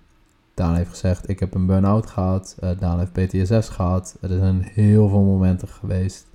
[0.54, 2.56] Daan heeft gezegd, ik heb een burn-out gehad.
[2.64, 4.16] Uh, Daan heeft PTSS gehad.
[4.20, 6.26] Er zijn heel veel momenten geweest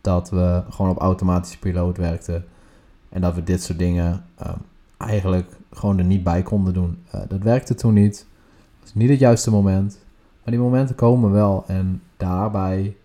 [0.00, 2.44] dat we gewoon op automatische piloot werkten.
[3.08, 4.56] En dat we dit soort dingen um,
[4.96, 6.98] eigenlijk gewoon er niet bij konden doen.
[7.14, 8.26] Uh, dat werkte toen niet.
[8.84, 9.98] Het was niet het juiste moment.
[10.42, 11.64] Maar die momenten komen wel.
[11.66, 12.96] En daarbij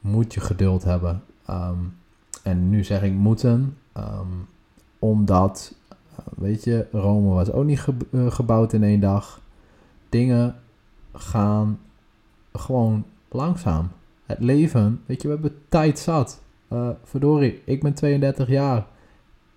[0.00, 1.22] moet je geduld hebben.
[1.50, 1.96] Um,
[2.42, 4.48] en nu zeg ik moeten, Um,
[4.98, 5.96] omdat, eh,
[6.36, 9.40] weet je, Rome was ook niet eh, gebouwd in één dag.
[10.08, 10.56] Dingen
[11.12, 11.78] gaan
[12.52, 13.88] gewoon langzaam.
[14.26, 16.40] Het leven, weet je, we hebben tijd zat.
[16.72, 18.86] Uh, verdorie, ik ben 32 jaar.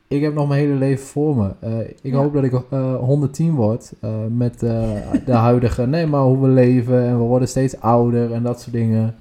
[0.08, 1.52] Ik heb nog mijn hele leven voor me.
[1.64, 3.94] Uh, ik hoop dat ik uh, 110 word
[4.30, 8.62] met de huidige, nee, maar hoe we leven en we worden steeds ouder en dat
[8.62, 9.16] soort dingen.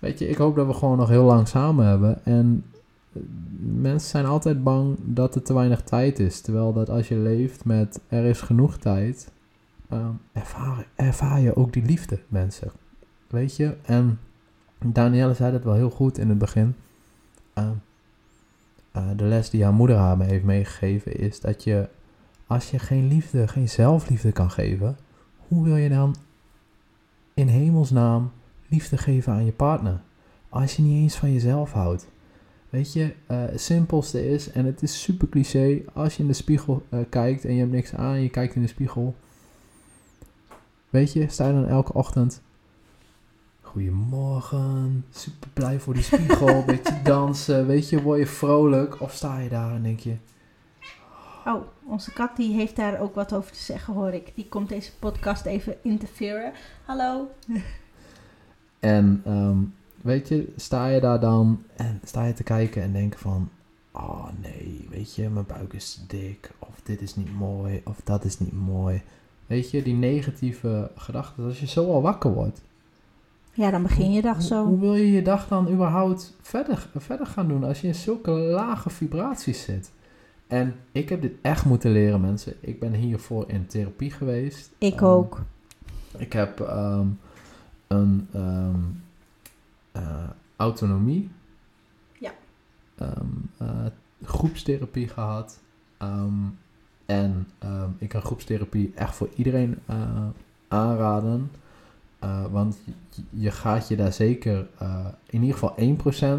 [0.00, 2.24] Weet je, ik hoop dat we gewoon nog heel lang samen hebben.
[2.24, 2.64] En
[3.60, 6.40] mensen zijn altijd bang dat er te weinig tijd is.
[6.40, 9.30] Terwijl dat als je leeft met er is genoeg tijd,
[9.92, 12.70] um, ervaar, ervaar je ook die liefde, mensen.
[13.26, 13.74] Weet je?
[13.82, 14.18] En
[14.84, 16.74] Danielle zei dat wel heel goed in het begin.
[18.96, 21.88] Uh, de les die haar moeder haar me heeft meegegeven is dat je,
[22.46, 24.96] als je geen liefde, geen zelfliefde kan geven,
[25.48, 26.16] hoe wil je dan
[27.34, 28.32] in hemelsnaam
[28.68, 30.00] liefde geven aan je partner?
[30.48, 32.08] Als je niet eens van jezelf houdt.
[32.70, 36.34] Weet je, uh, het simpelste is, en het is super cliché, als je in de
[36.34, 39.14] spiegel uh, kijkt en je hebt niks aan, je kijkt in de spiegel.
[40.90, 42.42] Weet je, sta je dan elke ochtend,
[43.70, 49.00] goedemorgen, super blij voor die spiegel, beetje dansen, weet je, word je vrolijk?
[49.00, 50.16] Of sta je daar en denk je...
[51.46, 54.32] Oh, onze kat die heeft daar ook wat over te zeggen, hoor ik.
[54.34, 56.52] Die komt deze podcast even interferen.
[56.84, 57.30] Hallo.
[58.78, 63.18] en um, weet je, sta je daar dan en sta je te kijken en denken
[63.18, 63.48] van,
[63.92, 68.24] oh nee, weet je, mijn buik is dik, of dit is niet mooi, of dat
[68.24, 69.02] is niet mooi.
[69.46, 72.60] Weet je, die negatieve gedachten, als je zo al wakker wordt.
[73.52, 74.66] Ja, dan begin je dag zo.
[74.66, 78.30] Hoe, wil je je dag dan überhaupt verder, verder gaan doen als je in zulke
[78.30, 79.92] lage vibraties zit?
[80.46, 82.54] En ik heb dit echt moeten leren, mensen.
[82.60, 84.70] Ik ben hiervoor in therapie geweest.
[84.78, 85.42] Ik ook.
[86.18, 87.18] Ik heb um,
[87.86, 89.02] een um,
[89.96, 90.02] uh,
[90.56, 91.30] autonomie.
[92.18, 92.32] Ja.
[93.02, 93.86] Uh,
[94.22, 95.60] groepstherapie gehad.
[97.06, 97.48] En
[97.98, 100.26] ik kan groepstherapie echt voor iedereen uh,
[100.68, 101.50] aanraden.
[102.50, 102.78] Want
[103.30, 104.66] je, gaat je daar zeker
[105.26, 105.74] in ieder geval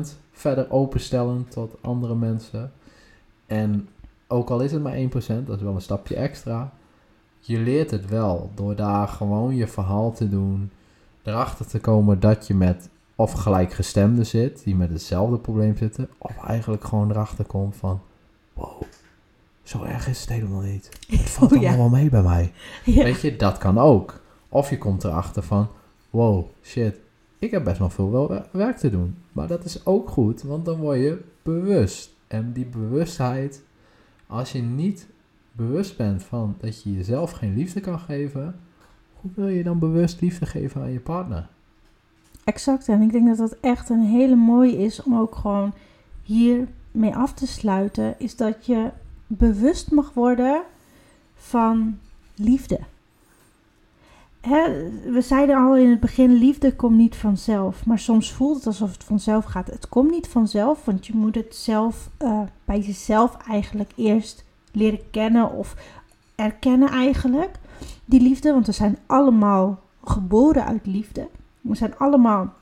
[0.06, 2.72] 1% verder openstellen tot andere mensen.
[3.46, 3.90] En
[4.28, 6.74] ook al is het maar 1%, dat is wel een stapje extra.
[7.40, 10.72] Je leert het wel door daar gewoon je verhaal te doen.
[11.24, 16.44] Erachter te komen dat je met of gelijkgestemde zit, die met hetzelfde probleem zitten, of
[16.48, 18.02] eigenlijk gewoon erachter komt van,
[18.54, 18.82] wow,
[19.64, 20.90] zo erg is het helemaal niet.
[21.08, 22.52] Het valt oh, allemaal mee bij mij.
[22.86, 23.04] Ja.
[23.04, 24.21] Weet je, dat kan ook.
[24.54, 25.68] Of je komt erachter van,
[26.10, 27.00] wow, shit,
[27.40, 29.16] ik heb best nog veel wel werk te doen.
[29.32, 32.10] Maar dat is ook goed, want dan word je bewust.
[32.28, 33.64] En die bewustheid,
[34.28, 35.08] als je niet
[35.52, 38.56] bewust bent van dat je jezelf geen liefde kan geven,
[39.22, 41.48] hoe wil je dan bewust liefde geven aan je partner?
[42.44, 45.74] Exact, en ik denk dat dat echt een hele mooie is om ook gewoon
[46.24, 48.90] hier mee af te sluiten, is dat je
[49.28, 50.62] bewust mag worden
[51.36, 52.00] van
[52.36, 52.80] liefde.
[54.42, 57.86] We zeiden al in het begin, liefde komt niet vanzelf.
[57.86, 59.68] Maar soms voelt het alsof het vanzelf gaat.
[59.68, 65.10] Het komt niet vanzelf, want je moet het zelf uh, bij jezelf eigenlijk eerst leren
[65.12, 65.76] kennen of
[66.36, 67.56] erkennen eigenlijk.
[68.06, 71.30] Die liefde, want we zijn allemaal geboren uit liefde.
[71.62, 72.54] We zijn allemaal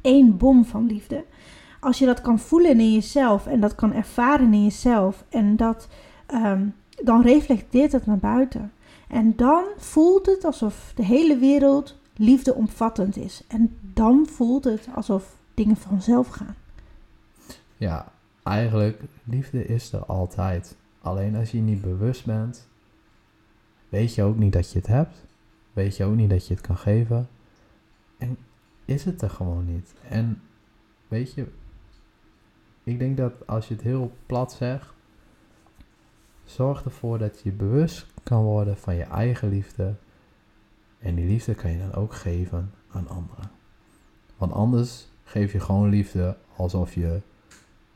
[0.00, 1.24] één bom van liefde.
[1.80, 5.88] Als je dat kan voelen in jezelf en dat kan ervaren in jezelf en dat,
[6.34, 8.72] um, dan reflecteert het naar buiten.
[9.08, 13.42] En dan voelt het alsof de hele wereld liefdeomvattend is.
[13.48, 16.54] En dan voelt het alsof dingen vanzelf gaan.
[17.76, 20.76] Ja, eigenlijk, liefde is er altijd.
[21.00, 22.68] Alleen als je niet bewust bent,
[23.88, 25.24] weet je ook niet dat je het hebt.
[25.72, 27.28] Weet je ook niet dat je het kan geven.
[28.18, 28.38] En
[28.84, 29.94] is het er gewoon niet.
[30.08, 30.42] En
[31.08, 31.46] weet je,
[32.84, 34.92] ik denk dat als je het heel plat zegt,
[36.44, 39.94] zorg ervoor dat je bewust kan worden van je eigen liefde.
[40.98, 43.50] En die liefde kan je dan ook geven aan anderen.
[44.36, 47.20] Want anders geef je gewoon liefde alsof je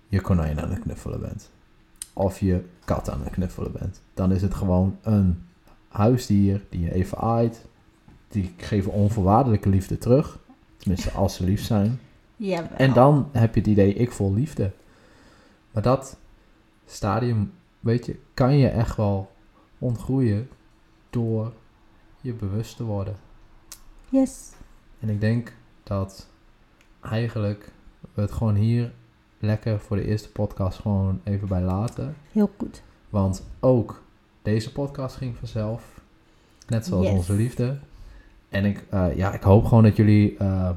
[0.08, 1.50] je konijn aan het knuffelen bent.
[2.12, 4.00] Of je kat aan het knuffelen bent.
[4.14, 5.42] Dan is het gewoon een
[5.88, 7.64] huisdier die je even aait.
[8.28, 10.38] Die geven onvoorwaardelijke liefde terug.
[10.76, 12.00] Tenminste, als ze lief zijn.
[12.36, 12.76] Jawel.
[12.76, 14.70] En dan heb je het idee, ik voel liefde.
[15.70, 16.16] Maar dat
[16.86, 19.31] stadium, weet je, kan je echt wel
[19.82, 20.48] ontgroeien
[21.10, 21.52] door
[22.20, 23.16] je bewust te worden.
[24.08, 24.50] Yes.
[25.00, 25.52] En ik denk
[25.82, 26.26] dat
[27.00, 27.72] eigenlijk
[28.14, 28.92] we het gewoon hier
[29.38, 32.14] lekker voor de eerste podcast gewoon even bij laten.
[32.32, 32.82] Heel goed.
[33.10, 34.02] Want ook
[34.42, 36.00] deze podcast ging vanzelf.
[36.66, 37.14] Net zoals Yes.
[37.16, 37.78] onze liefde.
[38.48, 40.70] En ik, eh, ja, ik hoop gewoon dat jullie eh,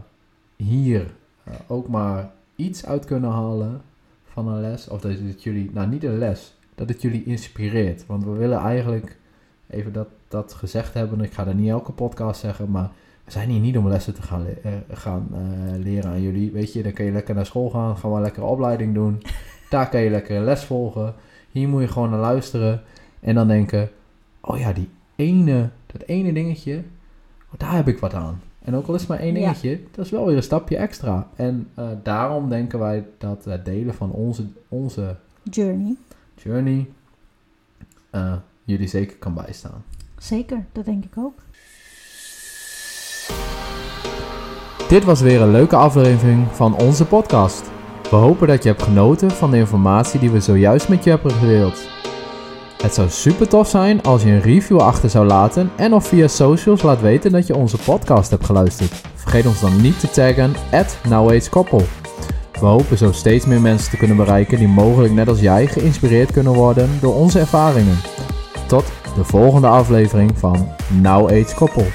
[0.56, 3.82] hier eh, ook maar iets uit kunnen halen
[4.24, 4.88] van een les.
[4.88, 8.05] Of dat het jullie, nou niet een les, dat het jullie inspireert.
[8.05, 9.17] Want we willen eigenlijk
[9.69, 11.21] even dat, dat gezegd hebben.
[11.21, 12.91] Ik ga dat niet elke podcast zeggen, maar
[13.23, 15.39] we zijn hier niet om lessen te gaan, le- eh, gaan eh,
[15.84, 16.51] leren aan jullie.
[16.51, 19.21] Weet je, dan kun je lekker naar school gaan, gewoon lekker een opleiding doen.
[19.69, 21.13] Daar kan je lekker les volgen.
[21.51, 22.82] Hier moet je gewoon naar luisteren
[23.19, 23.89] en dan denken:
[24.41, 26.76] oh ja, die ene, dat ene dingetje,
[27.53, 28.41] oh, daar heb ik wat aan.
[28.63, 29.39] En ook al is het maar één Ja.
[29.39, 31.28] dingetje, dat is wel weer een stapje extra.
[31.36, 35.95] En eh, daarom denken wij dat het delen van onze, onze Journey.
[36.36, 36.88] Journey
[38.10, 38.34] eh,
[38.64, 39.84] jullie zeker kan bijstaan.
[40.18, 41.40] Zeker, dat denk ik ook.
[44.90, 47.74] Dit was weer een leuke aflevering van onze podcast.
[48.10, 51.32] We hopen dat je hebt genoten van de informatie die we zojuist met je hebben
[51.32, 51.88] gedeeld.
[52.82, 56.28] Het zou super tof zijn als je een review achter zou laten en of via
[56.28, 58.92] socials laat weten dat je onze podcast hebt geluisterd.
[59.16, 62.05] Vergeet ons dan niet te taggen at.
[62.66, 66.32] We hopen zo steeds meer mensen te kunnen bereiken die mogelijk net als jij geïnspireerd
[66.32, 67.97] kunnen worden door onze ervaringen.
[68.68, 68.86] Tot
[69.16, 70.68] de volgende aflevering van
[71.01, 71.86] Now Age Koppel.